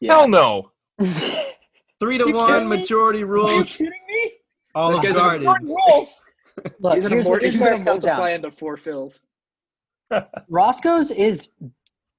[0.00, 0.18] Yeah.
[0.18, 0.72] Hell no.
[2.02, 2.76] Three to You one kidding me?
[2.78, 3.76] majority Are you rules.
[3.76, 4.32] kidding me?
[4.74, 5.44] Olive This guy's an Garden.
[5.44, 6.22] Jordan rules.
[6.80, 8.34] Look, he's gonna, here's, mor- here's he's where gonna it comes multiply down.
[8.36, 9.20] into four fills.
[10.48, 11.48] Roscoe's is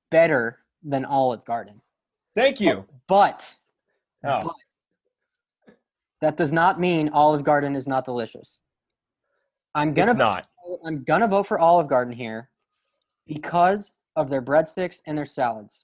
[0.10, 1.82] better than Olive Garden,
[2.34, 2.86] Thank you.
[3.10, 3.58] but
[4.26, 4.54] Oh.
[6.22, 8.62] that does not mean Olive Garden is not delicious.
[9.76, 10.48] I'm gonna It's not.
[10.86, 12.50] I'm gonna vote for Olive Garden here
[13.28, 15.84] because of their breadsticks and their salads.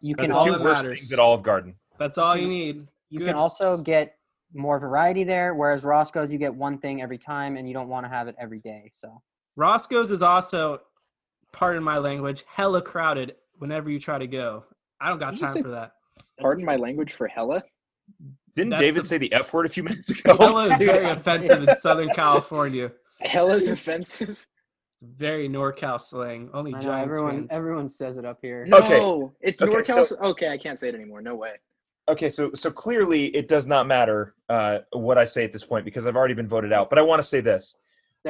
[0.00, 1.00] You can That's The all two that worst matters.
[1.02, 1.76] things at Olive Garden.
[1.96, 2.88] That's all you need.
[3.10, 3.28] You Good.
[3.28, 4.16] can also get
[4.54, 8.04] more variety there, whereas Roscoe's you get one thing every time and you don't want
[8.06, 8.90] to have it every day.
[8.94, 9.20] So
[9.56, 10.80] Roscoe's is also,
[11.52, 14.64] pardon my language, hella crowded whenever you try to go.
[15.00, 15.92] I don't got Did you time say- for that.
[16.40, 17.62] Pardon my language for hella.
[18.54, 20.36] Didn't That's David a- say the F word a few minutes ago?
[20.36, 22.92] Hella is very offensive in Southern California.
[23.20, 24.38] Hella's offensive.
[25.02, 26.48] Very NorCal slang.
[26.54, 27.48] Only I know Giants everyone fans.
[27.52, 28.64] everyone says it up here.
[28.66, 29.34] No, Okay.
[29.42, 30.06] it's Okay, NorCal.
[30.06, 31.20] so- okay, I can't say it anymore.
[31.20, 31.52] No way.
[32.08, 35.84] Okay, so so clearly it does not matter uh, what I say at this point
[35.84, 36.88] because I've already been voted out.
[36.88, 37.74] But I want to say this: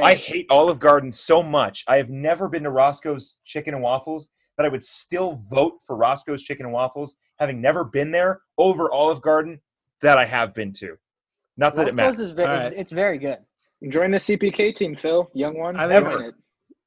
[0.02, 1.84] I hate Olive Garden so much.
[1.86, 5.96] I have never been to Roscoe's Chicken and Waffles, but I would still vote for
[5.96, 9.60] Roscoe's Chicken and Waffles, having never been there, over Olive Garden
[10.02, 10.96] that I have been to.
[11.58, 12.20] Not that it matters.
[12.20, 12.66] is very, Alright.
[12.72, 13.38] it's, it's very good.
[13.88, 15.30] Join the CPK team, Phil.
[15.34, 15.76] Young one.
[15.76, 16.34] I think-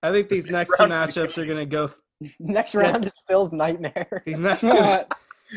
[0.01, 1.89] I think these This next two matchups are going to go.
[2.39, 4.23] Next round is Phil's nightmare.
[4.25, 4.99] These next two,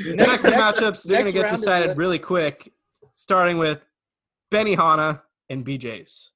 [0.05, 1.97] The next two matchups they're going to get decided lit.
[1.97, 2.73] really quick,
[3.13, 3.87] starting with
[4.51, 6.33] Benihana and BJ's.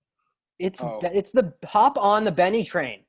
[0.58, 1.00] It's Oh.
[1.02, 3.04] it's the hop on the Benny train.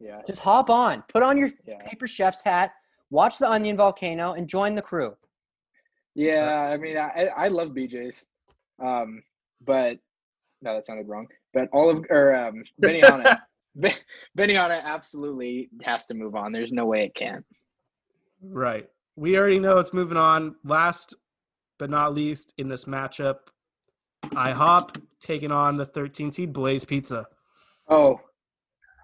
[0.00, 2.72] yeah, Just hop on, put on your yeah, paper chef's hat,
[3.10, 5.16] watch the Onion Volcano, and join the crew.
[6.14, 6.60] yeah.
[6.72, 8.26] I mean, I I love BJ's,
[8.82, 9.22] um,
[9.64, 9.98] but
[10.62, 11.26] no, that sounded wrong.
[11.54, 13.40] But Olive or um, Benihana,
[13.80, 13.92] Be-
[14.36, 16.52] Benihana absolutely has to move on.
[16.52, 17.44] There's no way it can't.
[18.42, 18.88] Right.
[19.18, 20.54] We already know it's moving on.
[20.64, 21.12] Last
[21.76, 23.38] but not least in this matchup,
[24.26, 27.26] IHOP taking on the 13 seed Blaze Pizza.
[27.88, 28.20] Oh,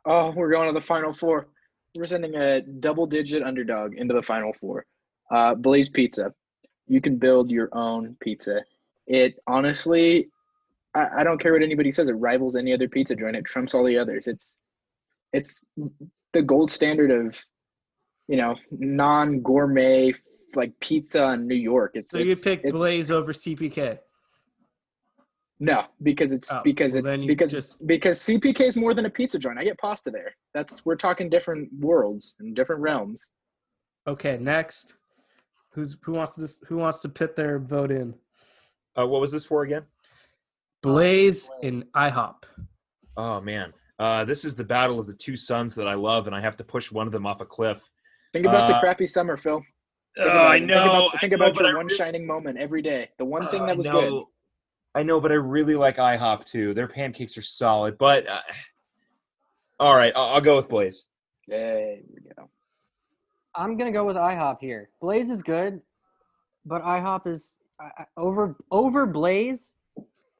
[0.05, 1.49] oh, we're going to the final four.
[1.97, 4.87] We're sending a double-digit underdog into the final four.
[5.33, 6.33] Uh, Blaze Pizza.
[6.87, 8.63] You can build your own pizza.
[9.09, 10.29] It honestly,
[10.95, 12.09] I, I don't care what anybody says.
[12.09, 13.35] It rivals any other pizza joint.
[13.35, 14.29] It trumps all the others.
[14.29, 14.57] It's,
[15.33, 15.65] it's
[16.33, 17.45] the gold standard of,
[18.29, 20.13] you know, non-gourmet
[20.55, 21.93] like pizza in New York.
[21.95, 23.99] It's So you it's, pick it's, Blaze over CPK.
[25.61, 29.11] No, because it's Oh, because well, it's because just- because CPK is more than a
[29.11, 29.59] pizza joint.
[29.59, 30.35] I get pasta there.
[30.53, 33.33] That's we're talking different worlds and different realms.
[34.07, 34.97] Okay, next.
[35.71, 38.15] Who's who wants to just, who wants to put their vote in?
[38.97, 39.83] Uh, what was this for again?
[40.83, 42.45] Blaze and IHOP.
[43.17, 46.35] Oh man, uh, this is the battle of the two sons that I love, and
[46.37, 47.83] I have to push one of them off a cliff.
[48.35, 49.61] Think about the Uh, crappy summer, Phil.
[50.17, 50.59] Think Oh, about I it.
[50.59, 50.85] Think know.
[50.85, 53.11] about, think know, about but your I one really- shining moment every day.
[53.17, 54.25] The one thing Oh, that was I good.
[54.97, 56.75] I know, but I really like IHOP too.
[56.75, 57.97] Their pancakes are solid.
[57.97, 58.41] But uh,
[59.79, 61.07] all right, I'll, I'll go with Blaze.
[61.47, 62.51] There we go.
[63.55, 64.91] I'm gonna go with IHOP here.
[65.01, 65.81] Blaze is good,
[66.67, 69.75] but IHOP is I, I- over over Blaze.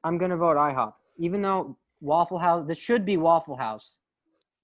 [0.03, 2.67] I'm gonna vote IHOP, even though Waffle House.
[2.67, 3.99] This should be Waffle House,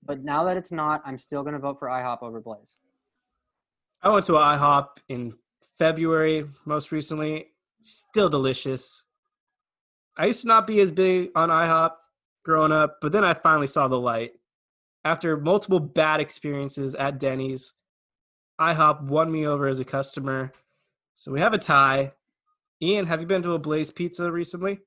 [0.03, 2.75] but now that it's not, I'm still gonna vote for IHOP over Blaze.
[4.03, 5.33] I went to IHOP in
[5.77, 7.47] February most recently.
[7.81, 9.03] Still delicious.
[10.17, 11.91] I used to not be as big on IHOP
[12.43, 14.31] growing up, but then I finally saw the light.
[15.05, 17.73] After multiple bad experiences at Denny's,
[18.59, 20.51] IHOP won me over as a customer.
[21.15, 22.13] So we have a tie.
[22.81, 24.79] Ian, have you been to a Blaze Pizza recently?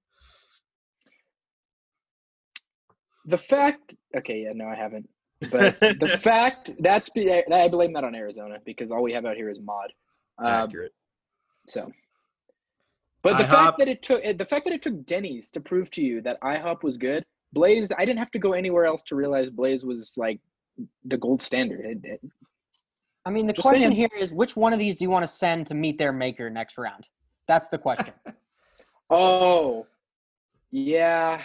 [3.27, 3.95] The fact.
[4.17, 5.09] Okay, yeah, no, I haven't.
[5.49, 9.37] But the fact that's be I blame that on Arizona because all we have out
[9.37, 9.93] here is mod.
[10.39, 10.93] Um, Accurate.
[11.67, 11.93] So,
[13.23, 13.51] but the IHOP.
[13.51, 16.21] fact that it took eh, the fact that it took Denny's to prove to you
[16.23, 17.93] that IHOP was good, Blaze.
[17.97, 20.41] I didn't have to go anywhere else to realize Blaze was like
[21.05, 21.85] the gold standard.
[21.85, 22.21] It- it-
[23.27, 23.93] I mean, the question saying.
[23.93, 26.51] here is which one of these do you want to send to meet their maker
[26.51, 27.09] next round?
[27.49, 28.13] That's the question.
[29.11, 29.87] oh,
[30.71, 31.41] yeah.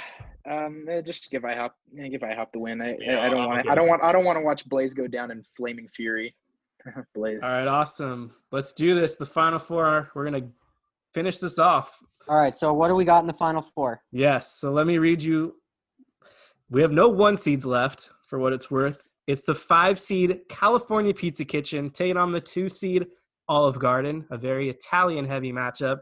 [0.49, 1.69] Um, eh, just give IHOP.
[1.99, 2.81] eh, Give IHOP the win.
[2.81, 3.59] I, Yeah, I, I don't want.
[3.59, 4.03] okay I don't want.
[4.03, 6.35] I don't want to watch Blaze go down in flaming fury.
[7.15, 7.41] Blaze.
[7.43, 8.31] All right, awesome.
[8.51, 9.15] Let's do this.
[9.15, 10.09] The final four.
[10.15, 10.49] We're going to
[11.13, 11.97] finish this off.
[12.27, 14.01] All right, so what do we got in the final four?
[14.11, 14.53] Yes.
[14.55, 15.55] So let me read you.
[16.69, 19.09] We have no one seeds left for what it's worth.
[19.27, 23.07] It's the five seed California Pizza Kitchen taking on the two seed
[23.47, 26.01] Olive Garden, a very Italian heavy matchup.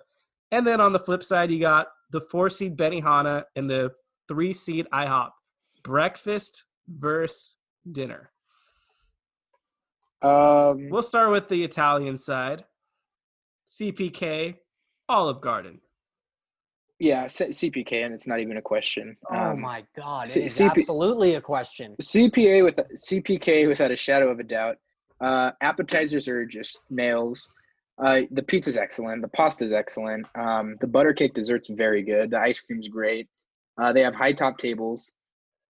[0.52, 3.92] And then on the flip side, you got the four seed Benihana and the
[4.28, 5.30] three seed IHOP.
[5.84, 7.56] Breakfast versus
[7.90, 8.32] dinner.
[10.22, 12.66] Um, We'll start with the Italian side.
[13.68, 14.56] CPK,
[15.10, 15.80] Olive Garden.
[17.00, 19.18] Yeah, C- CPK, and it's not even a question.
[19.30, 21.96] Oh Um, my god, C- it is CP absolutely a question.
[22.02, 24.78] CPA with CPK without a shadow of a doubt.
[25.22, 27.50] Uh, appetizers are just nails.
[28.04, 29.22] Uh, the pizza's excellent.
[29.22, 30.26] The pasta's excellent.
[30.36, 32.32] Um, the butter cake dessert's very good.
[32.32, 33.28] The ice cream's great.
[33.78, 35.12] Uh, they have high top tables.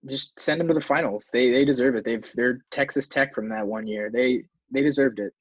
[0.05, 1.29] Just send them to the finals.
[1.33, 2.05] They they deserve it.
[2.05, 4.09] They've they're Texas Tech from that one year.
[4.11, 5.33] They they deserved it.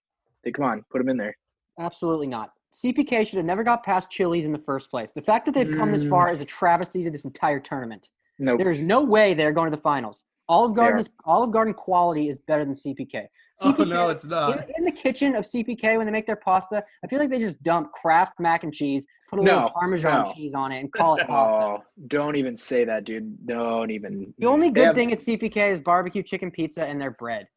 [0.45, 1.37] They come on, put them in there.
[1.79, 2.51] Absolutely not.
[2.73, 5.13] CPK should have never got past Chili's in the first place.
[5.13, 8.11] The fact that they've come this far is a travesty to this entire tournament.
[8.39, 8.59] Nope.
[8.59, 10.25] There is no way they're going to the finals.
[10.49, 13.27] Olive They Garden is Olive Garden quality is better than CPK.
[13.63, 14.69] Oh no, it's not.
[14.77, 17.63] in the kitchen of CPK when they make their pasta, I feel like they just
[17.63, 20.33] dump Kraft mac and cheese, put a little Parmesan no.
[20.35, 21.57] cheese on it, and call it pasta.
[21.59, 23.47] Oh, don't even say that, dude.
[23.47, 24.35] Don't even.
[24.39, 27.49] The only good have- thing at CPK is barbecue chicken pizza and their bread.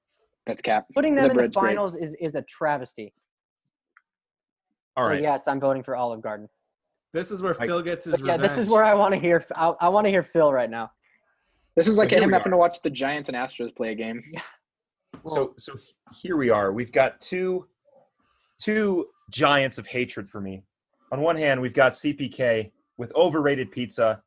[0.47, 0.85] That's cap.
[0.95, 1.69] Putting them The in the bread's great.
[1.71, 3.13] finals is, is a travesty.
[4.95, 6.47] All so yes, I'm voting for Olive Garden.
[7.11, 8.49] This is where I- Phil gets his But yeah, revenge.
[8.51, 9.43] this is where I want to hear.
[9.53, 10.91] I, I want to hear Phil right now.
[11.75, 14.23] This is like But him having to watch the Giants and Astros play a game.
[15.25, 15.73] So so
[16.21, 16.71] here we are.
[16.71, 17.67] We've got two
[18.59, 20.63] two giants of hatred for me.
[21.11, 24.21] On one hand, we've got CPK with overrated pizza,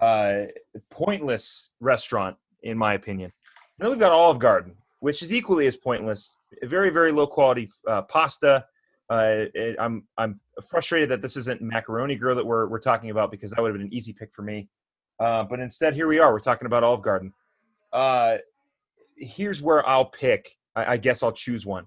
[0.00, 0.42] uh,
[0.90, 3.32] pointless restaurant in my opinion.
[3.78, 6.34] And then we've got Olive Garden, which is equally as pointless.
[6.64, 8.64] Very very low quality uh, pasta.
[9.08, 13.30] Uh, it, I'm I'm frustrated that this isn't macaroni grill that we're we're talking about
[13.30, 14.68] because that would have been an easy pick for me.
[15.18, 16.32] Uh, but instead, here we are.
[16.32, 17.32] We're talking about Olive Garden.
[17.92, 18.36] Uh,
[19.16, 20.56] here's where I'll pick.
[20.74, 21.86] I, I guess I'll choose one.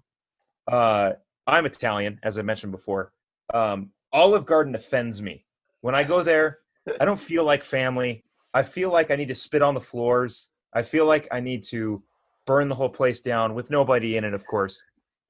[0.68, 1.12] Uh,
[1.48, 3.12] I'm Italian, as I mentioned before.
[3.54, 5.46] Um, Olive Garden offends me.
[5.82, 6.60] When I go there,
[7.00, 8.24] I don't feel like family.
[8.54, 10.50] I feel like I need to spit on the floors.
[10.74, 12.02] I feel like I need to
[12.46, 14.84] burn the whole place down with nobody in it, of course.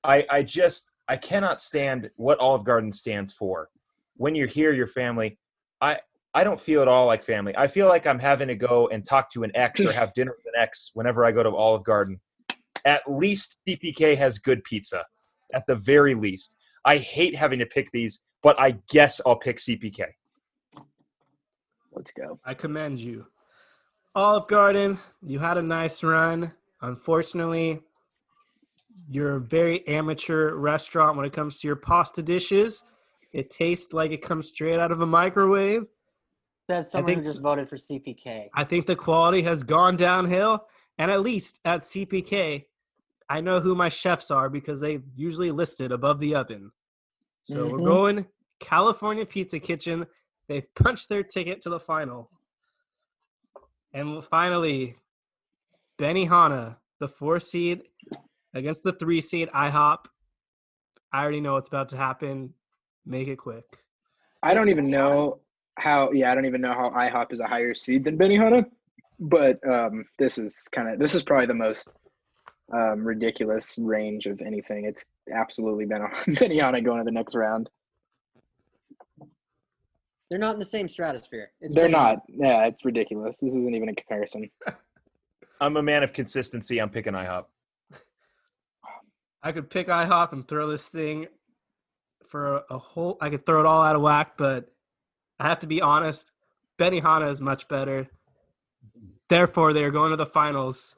[0.04, 3.70] I, I just I cannot stand what Olive Garden stands for.
[4.16, 5.38] When you're here, your family.
[5.82, 6.00] I
[6.34, 7.54] I don't feel at all like family.
[7.58, 10.34] I feel like I'm having to go and talk to an ex or have dinner
[10.38, 12.20] with an ex whenever I go to Olive Garden.
[12.86, 15.04] At least CPK has good pizza.
[15.54, 16.54] At the very least.
[16.86, 20.06] I hate having to pick these, but I guess I'll pick CPK.
[21.92, 22.40] Let's go.
[22.46, 23.26] I commend you.
[24.16, 26.54] Olive Garden, you had a nice run.
[26.82, 27.82] Unfortunately,
[29.10, 32.84] you're a very amateur restaurant when it comes to your pasta dishes.
[33.34, 35.86] It tastes like it comes straight out of a microwave.
[36.70, 38.48] Says someone think- who just voted for CPK.
[38.54, 40.68] I think the quality has gone downhill.
[41.00, 42.68] And at least at CPK,
[43.28, 46.72] I know who my chefs are because they usually listed above the oven.
[47.42, 47.86] So we're Mhm.
[47.86, 48.28] going
[48.60, 50.06] California Pizza Kitchen.
[50.48, 52.30] They've punched their ticket to the final.
[53.92, 55.00] And finally,
[55.98, 57.90] Benihana, the four seed
[58.54, 60.06] against the three seed IHOP.
[61.12, 62.54] I already know what's about to happen.
[63.08, 63.66] Make it quick.
[64.44, 65.42] I don't even know
[65.80, 66.12] how.
[66.12, 68.66] Yeah, I don't even know how IHOP is a higher seed than Benihana.
[69.20, 71.90] But um, this is kind of this is probably the most
[72.74, 74.86] um, ridiculous range of anything.
[74.86, 77.70] It's absolutely Ben- Benihana going to the next round.
[80.30, 81.52] They're not in the same stratosphere.
[81.60, 82.20] It's They're Benny not.
[82.28, 83.38] Yeah, it's ridiculous.
[83.40, 84.50] This isn't even a comparison.
[85.62, 86.80] I'm a man of consistency.
[86.80, 87.46] I'm picking IHOP.
[89.42, 91.28] I could pick IHOP and throw this thing
[92.28, 93.18] for a, a whole.
[93.20, 94.72] I could throw it all out of whack, but
[95.40, 96.32] I have to be honest.
[96.78, 98.08] Benihana is much better.
[99.30, 100.96] Therefore, they are going to the finals.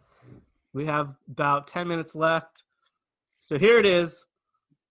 [0.73, 2.63] We have about 10 minutes left.
[3.39, 4.25] So here it is.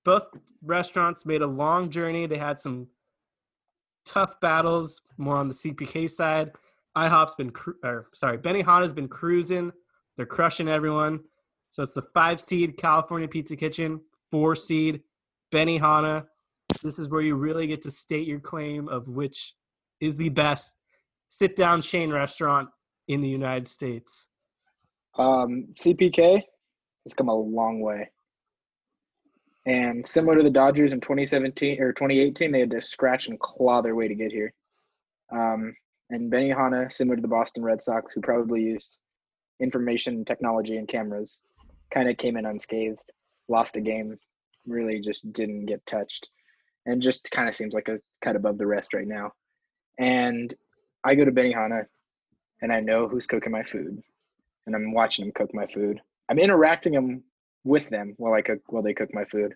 [0.05, 0.29] Both
[0.63, 2.27] restaurants made a long journey.
[2.27, 2.89] They had some
[4.05, 6.53] tough battles, more on the CPK side.
[6.97, 9.73] IHOP's been, cru- or sorry, Benihana's been cruising.
[10.17, 11.21] They're crushing everyone.
[11.71, 15.03] So it's the five seed California Pizza Kitchen, four seed
[15.53, 16.27] Benihana.
[16.83, 19.55] This is where you really get to state your claim of which
[20.01, 20.77] is the best
[21.29, 22.69] sit down chain restaurant
[23.09, 24.29] in the United States.
[25.19, 26.43] Um, CPK
[27.05, 28.11] has come a long way.
[29.67, 33.83] And similar to the Dodgers in 2017 or 2018, they had to scratch and claw
[33.83, 34.53] their way to get here.
[35.31, 35.75] Um,
[36.09, 38.99] and Benihana, similar to the Boston Red Sox, who probably used
[39.61, 41.41] information technology and cameras,
[41.93, 43.05] kind of came in unscathed,
[43.49, 44.19] lost a game,
[44.67, 46.29] really just didn't get touched,
[46.91, 49.33] and just kind of seems like a cut above the rest right now.
[49.99, 50.53] And
[51.05, 51.87] I go to Benihana,
[52.63, 54.03] and I know who's cooking my food
[54.67, 56.01] and I'm watching them cook my food.
[56.29, 57.25] I'm interacting them
[57.65, 59.55] with them while I cook while they cook my food.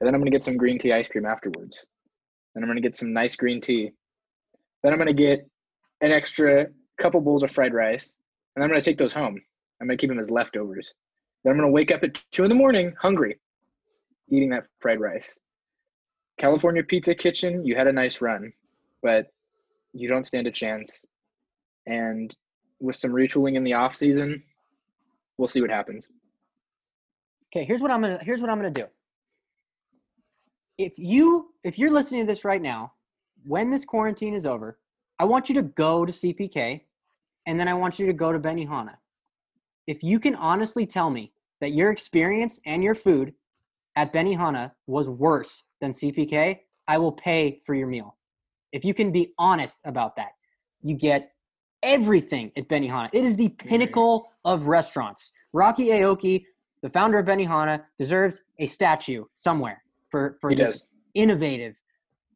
[0.00, 1.84] And then I'm gonna get some green tea ice cream afterwards.
[2.54, 3.92] Then I'm gonna get some nice green tea.
[4.82, 5.46] Then I'm gonna get
[6.00, 6.66] an extra
[6.98, 8.16] couple bowls of fried rice,
[8.56, 9.38] and I'm gonna take those home.
[9.80, 10.94] I'm gonna keep them as leftovers.
[11.44, 13.38] Then I'm gonna wake up at two in the morning, hungry,
[14.30, 15.38] eating that fried rice.
[16.40, 18.50] California Pizza Kitchen, you had a nice run,
[19.02, 19.26] but
[19.92, 21.04] you don't stand a chance.
[21.86, 22.34] And
[22.80, 24.42] with some retooling in the off season,
[25.36, 26.10] we'll see what happens.
[27.52, 28.86] Okay, here's what I'm gonna here's what I'm gonna do.
[30.78, 32.94] If you if you're listening to this right now,
[33.44, 34.78] when this quarantine is over,
[35.18, 36.80] I want you to go to CPK,
[37.44, 38.94] and then I want you to go to Benihana.
[39.86, 43.34] If you can honestly tell me that your experience and your food
[44.00, 48.16] at Benihana was worse than CPK, I will pay for your meal.
[48.72, 50.30] If you can be honest about that,
[50.82, 51.32] you get
[51.82, 53.10] everything at Benihana.
[53.12, 55.32] It is the pinnacle of restaurants.
[55.52, 56.46] Rocky Aoki,
[56.80, 60.86] the founder of Benihana, deserves a statue somewhere for, for He this does.
[61.12, 61.76] innovative,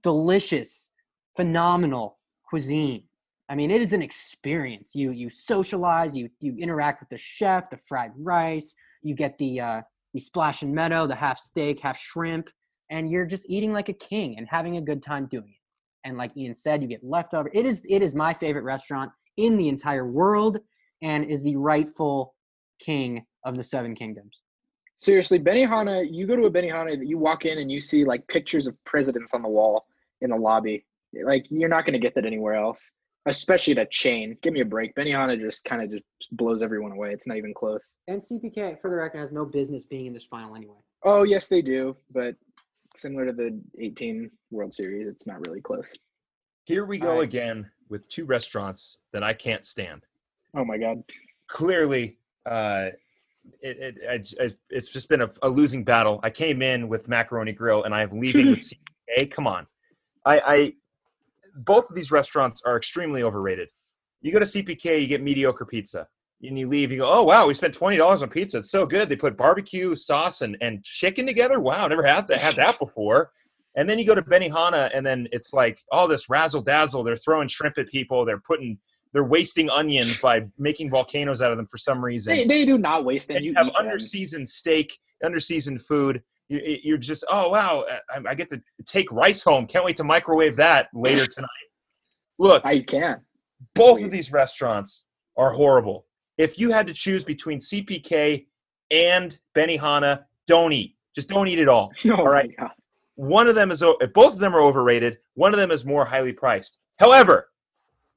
[0.03, 0.91] delicious,
[1.35, 3.05] phenomenal cuisine.
[3.49, 4.95] I mean, it is an experience.
[4.95, 9.61] You you socialize, you you interact with the chef, the fried rice, you get the
[9.61, 9.83] uh,
[10.15, 12.49] the splash and meadow, the half steak, half shrimp,
[12.91, 16.09] and you're just eating like a king and having a good time doing it.
[16.09, 17.51] And like Ian said, you get leftover.
[17.53, 20.59] It is it is my favorite restaurant in the entire world,
[21.03, 22.35] and is the rightful
[22.79, 24.43] king of the Seven Kingdoms.
[24.99, 28.67] Seriously, Benihana, you go to a Benihana, you walk in and you see like pictures
[28.67, 29.87] of presidents on the wall
[30.21, 30.87] in the lobby.
[31.25, 32.95] Like you're not going to get that anywhere else,
[33.27, 34.37] especially at a chain.
[34.43, 34.95] Give me a break.
[34.95, 37.13] Benihana just kind of just blows everyone away.
[37.13, 37.97] It's not even close.
[38.09, 40.75] And CPK, for the record, has no business being in this final anyway.
[41.05, 42.35] Oh, yes, they do, but
[42.97, 45.93] similar to the 18 World Series, it's not really close.
[46.65, 47.25] Here we go All right.
[47.25, 50.03] again with two restaurants that I can't stand.
[50.57, 51.03] Oh my God.
[51.49, 52.17] Clearly,
[52.47, 52.89] uh,
[53.61, 56.21] it, it, it, it- it's just been a, a losing battle.
[56.23, 58.61] I came in with Macaroni Grill, and I'm leaving with
[59.21, 59.31] CPK.
[59.31, 59.67] Come on,
[60.25, 60.73] I, I
[61.57, 63.69] both of these restaurants are extremely overrated.
[64.21, 66.09] You go to CPK, you get mediocre pizza,
[66.43, 66.91] and you leave.
[66.91, 68.59] You go, oh wow, we spent twenty dollars on pizza.
[68.59, 69.09] It's so good.
[69.09, 71.61] They put barbecue sauce and, and chicken together.
[71.61, 73.31] Wow, never had that had that before.
[73.77, 77.03] And then you go to Benihana, and then it's like all this razzle dazzle.
[77.03, 78.25] They're throwing shrimp at people.
[78.25, 78.79] They're putting,
[79.13, 82.37] they're wasting onions by making volcanoes out of them for some reason.
[82.37, 83.39] They, they do not waste them.
[83.39, 86.23] and you You have underseasoned steak, underseasoned food.
[86.49, 89.67] You, you're just, oh wow, uh, I, I get to take rice home.
[89.67, 91.49] Can't wait to microwave that later tonight.
[92.39, 93.21] Look, I can.
[93.75, 95.05] both of these restaurants
[95.37, 96.07] are horrible.
[96.37, 98.47] If you had to choose between CPK
[98.91, 100.97] and Benihana, don't eat.
[101.15, 101.93] Just don't eat it all.
[102.05, 102.51] Oh, no, all right.
[102.59, 102.71] God.
[103.17, 103.81] One of them is
[104.15, 105.19] both of them are overrated.
[105.35, 106.79] One of them is more highly priced.
[106.99, 107.51] However,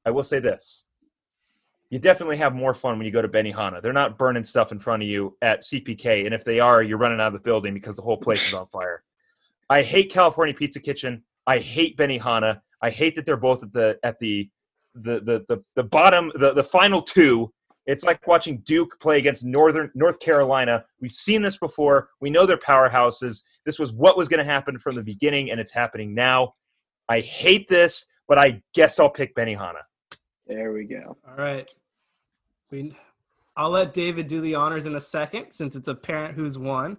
[0.05, 0.85] I will say this:
[1.89, 3.81] you definitely have more fun when you go to Benihana.
[3.81, 6.97] They're not burning stuff in front of you at CPK, and if they are, you're
[6.97, 9.03] running out of the building because the whole place is on fire.
[9.69, 11.23] I hate California Pizza Kitchen.
[11.45, 12.61] I hate Benihana.
[12.81, 14.49] I hate that they're both at the at the
[14.95, 17.51] the the the, the bottom the, the final two.
[17.85, 20.83] It's like watching Duke play against Northern North Carolina.
[20.99, 22.09] We've seen this before.
[22.19, 23.43] We know they're powerhouses.
[23.65, 26.53] This was what was going to happen from the beginning, and it's happening now.
[27.07, 29.83] I hate this, but I guess I'll pick Benihana.
[30.47, 31.17] There we go.
[31.27, 31.67] All right.
[32.71, 32.95] We,
[33.55, 36.97] I'll let David do the honors in a second since it's apparent who's won.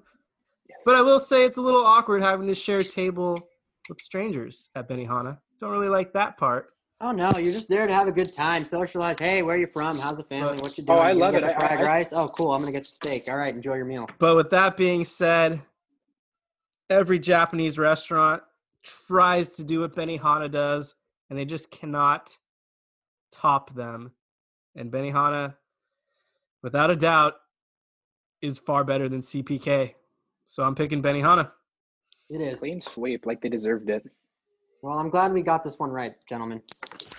[0.85, 3.39] But I will say it's a little awkward having to share a table
[3.89, 5.39] with strangers at Benihana.
[5.61, 6.71] Don't really like that part.
[7.01, 9.19] Oh no, you're just there to have a good time, socialize.
[9.21, 9.97] Hey, where you from?
[9.99, 10.57] How's the family?
[10.61, 10.93] What you do?
[10.93, 10.97] Oh.
[10.99, 11.47] I You love get it.
[11.47, 12.09] The I- fried I- rice.
[12.13, 12.51] Oh, cool.
[12.53, 13.29] I'm gonna get the steak.
[13.31, 14.09] All right, enjoy your meal.
[14.19, 15.61] But with that being said,
[16.91, 18.43] every Japanese restaurant
[18.83, 20.95] tries to do what Benihana does,
[21.31, 22.37] and they just cannot
[23.33, 24.13] top them.
[24.75, 25.55] And Benihana,
[26.63, 27.35] without a doubt,
[28.41, 29.95] is far better than CPK.
[30.45, 31.51] So I'm picking Benihana.
[32.31, 32.61] It is.
[32.61, 34.09] Clean sweep, like they deserved it.
[34.83, 36.63] Well, I'm glad we got this one right, gentlemen.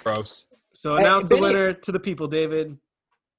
[0.03, 0.45] Gross.
[0.73, 2.77] So Hey, announce the winner to the people, David.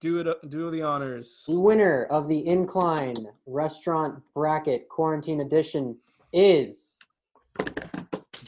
[0.01, 0.51] Do it.
[0.51, 1.45] Do the honors.
[1.47, 5.97] The winner of the Incline Restaurant Bracket Quarantine Edition
[6.33, 6.97] is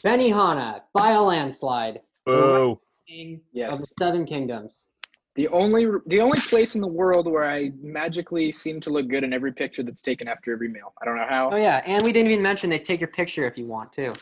[0.04, 2.00] Benihana by a landslide.
[2.24, 2.80] Boo.
[3.06, 3.78] King of Yes.
[3.80, 4.86] the Seven Kingdoms.
[5.34, 9.24] The only the only place in the world where I magically seem to look good
[9.24, 10.92] in every picture that's taken after every meal.
[11.00, 11.50] I don't know how.
[11.50, 14.12] Oh yeah, and we didn't even mention they take your picture if you want to.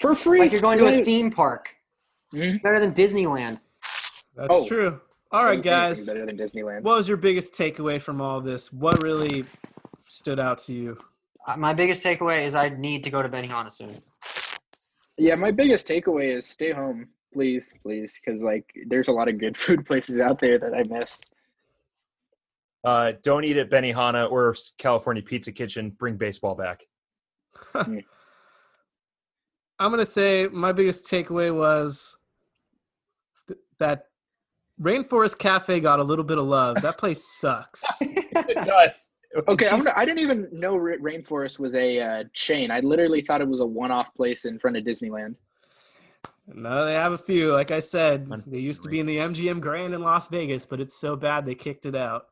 [0.00, 0.40] For free.
[0.40, 1.76] Like you're going to a theme park.
[2.32, 2.60] Mhm.
[2.62, 3.60] Better than Disneyland.
[4.34, 4.66] That's Oh.
[4.66, 5.00] true.
[5.30, 6.04] All right, guys.
[6.06, 6.82] Better than Disneyland.
[6.82, 8.72] What was your biggest takeaway from all this?
[8.72, 9.44] What really
[10.08, 10.98] stood out to you?
[11.46, 13.94] Uh, my biggest takeaway is I need to go to Benihana soon.
[15.16, 19.36] Yeah, my biggest takeaway is stay home, please, please, because like there's a lot of
[19.36, 21.20] good food places out there that I miss.
[22.82, 25.90] Uh, don't eat at Benihana or California Pizza Kitchen.
[25.90, 26.80] Bring baseball back.
[27.74, 28.02] I'm
[29.78, 32.16] gonna say my biggest takeaway was
[33.48, 34.06] th- that
[34.80, 36.80] Rainforest Cafe got a little bit of love.
[36.80, 37.84] That place sucks.
[39.48, 42.70] Okay, I'm gonna, I didn't even know Rainforest was a uh, chain.
[42.70, 45.34] I literally thought it was a one-off place in front of Disneyland.
[46.48, 47.52] No, they have a few.
[47.52, 50.80] Like I said, they used to be in the MGM Grand in Las Vegas, but
[50.80, 52.26] it's so bad they kicked it out.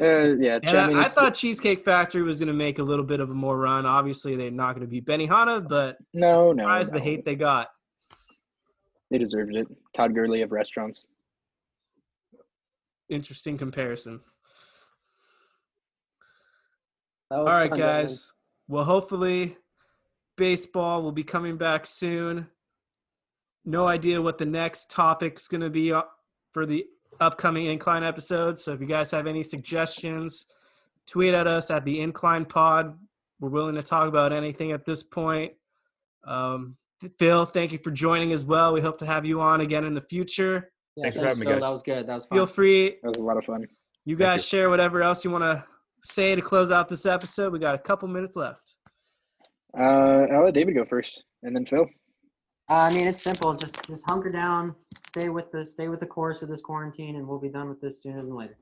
[0.00, 2.82] Uh, yeah, And I mean, I, I thought Cheesecake Factory was going to make a
[2.82, 3.86] little bit of a more run.
[3.86, 7.68] Obviously, they're not going to beat Benihana, but no, no, surprised the hate they got.
[9.10, 9.66] they deserved it.
[9.96, 11.06] Todd Gurley of restaurants.
[13.08, 14.20] Interesting comparison.
[17.30, 18.02] That All was right, fun, gentlemen.
[18.06, 18.32] guys.
[18.68, 19.56] Well, hopefully,
[20.36, 22.48] baseball will be coming back soon.
[23.64, 26.02] No idea what the next topic's going to be uh,
[26.52, 26.84] for the
[27.20, 28.58] upcoming Incline episode.
[28.58, 30.46] So if you guys have any suggestions,
[31.06, 32.98] tweet at us at the Incline Pod.
[33.40, 35.52] We're willing to talk about anything at this point.
[36.24, 36.76] Um,
[37.18, 38.72] Phil, thank you for joining as well.
[38.72, 40.70] We hope to have you on again in the future.
[40.96, 41.60] Yeah, Thanks for having me, guys.
[41.60, 42.06] That was good.
[42.06, 42.34] That was fun.
[42.34, 42.96] Feel free.
[43.02, 43.66] That was a lot of fun.
[44.04, 44.58] You guys you.
[44.58, 45.64] share whatever else you want to
[46.04, 47.52] say to close out this episode.
[47.52, 48.74] We got a couple minutes left.
[49.76, 51.86] Uh, I'll let David go first, and then Phil.
[52.72, 53.52] Uh, I mean, it's simple.
[53.52, 54.74] Just just hunker down,
[55.06, 57.82] stay with the stay with the course of this quarantine, and we'll be done with
[57.82, 58.56] this sooner than later.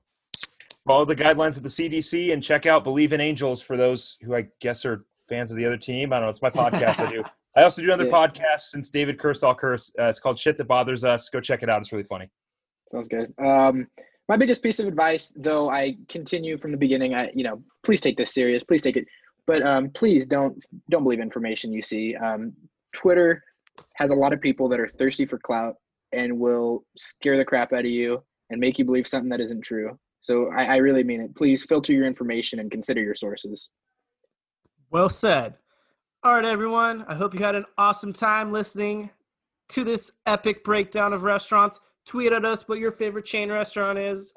[0.89, 4.35] Follow the guidelines of the CDC and check out Believe in Angels for those who
[4.35, 6.13] I guess are fans of the other team.
[6.13, 6.31] I don't know.
[6.31, 7.23] It's my podcast I do.
[7.57, 8.11] I also do another Yeah.
[8.11, 9.93] podcast since David cursed all curse.
[9.97, 11.29] Uh, it's called Shit That Bothers Us.
[11.29, 11.81] Go check it out.
[11.81, 12.29] It's really funny.
[12.91, 13.33] Sounds good.
[13.39, 13.87] Um,
[14.29, 17.15] my biggest piece of advice, though, I continue from the beginning.
[17.15, 18.65] I, you know, please take this serious.
[18.65, 19.07] Please take it,
[19.47, 20.61] but um, please don't
[20.91, 22.17] don't believe information you see.
[22.17, 22.53] Um,
[22.93, 23.45] Twitter
[23.97, 25.77] has a lot of people that are thirsty for clout
[26.13, 29.63] and will scare the crap out of you and make you believe something that isn't
[29.63, 29.99] true.
[30.21, 31.35] So I, I really mean it.
[31.35, 33.71] Please filter your information and consider your sources.
[34.91, 35.55] Well said.
[36.23, 37.05] All right, everyone.
[37.09, 39.11] I hope you had an awesome time listening
[39.71, 41.81] to this epic breakdown of restaurants.
[42.05, 44.33] Tweet at us what your favorite chain restaurant is.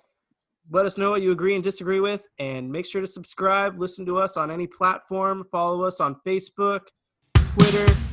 [0.72, 2.26] Let us know what you agree and disagree with.
[2.39, 6.81] And make sure to subscribe, listen to us on any platform, follow us on Facebook,
[7.35, 8.12] Twitter.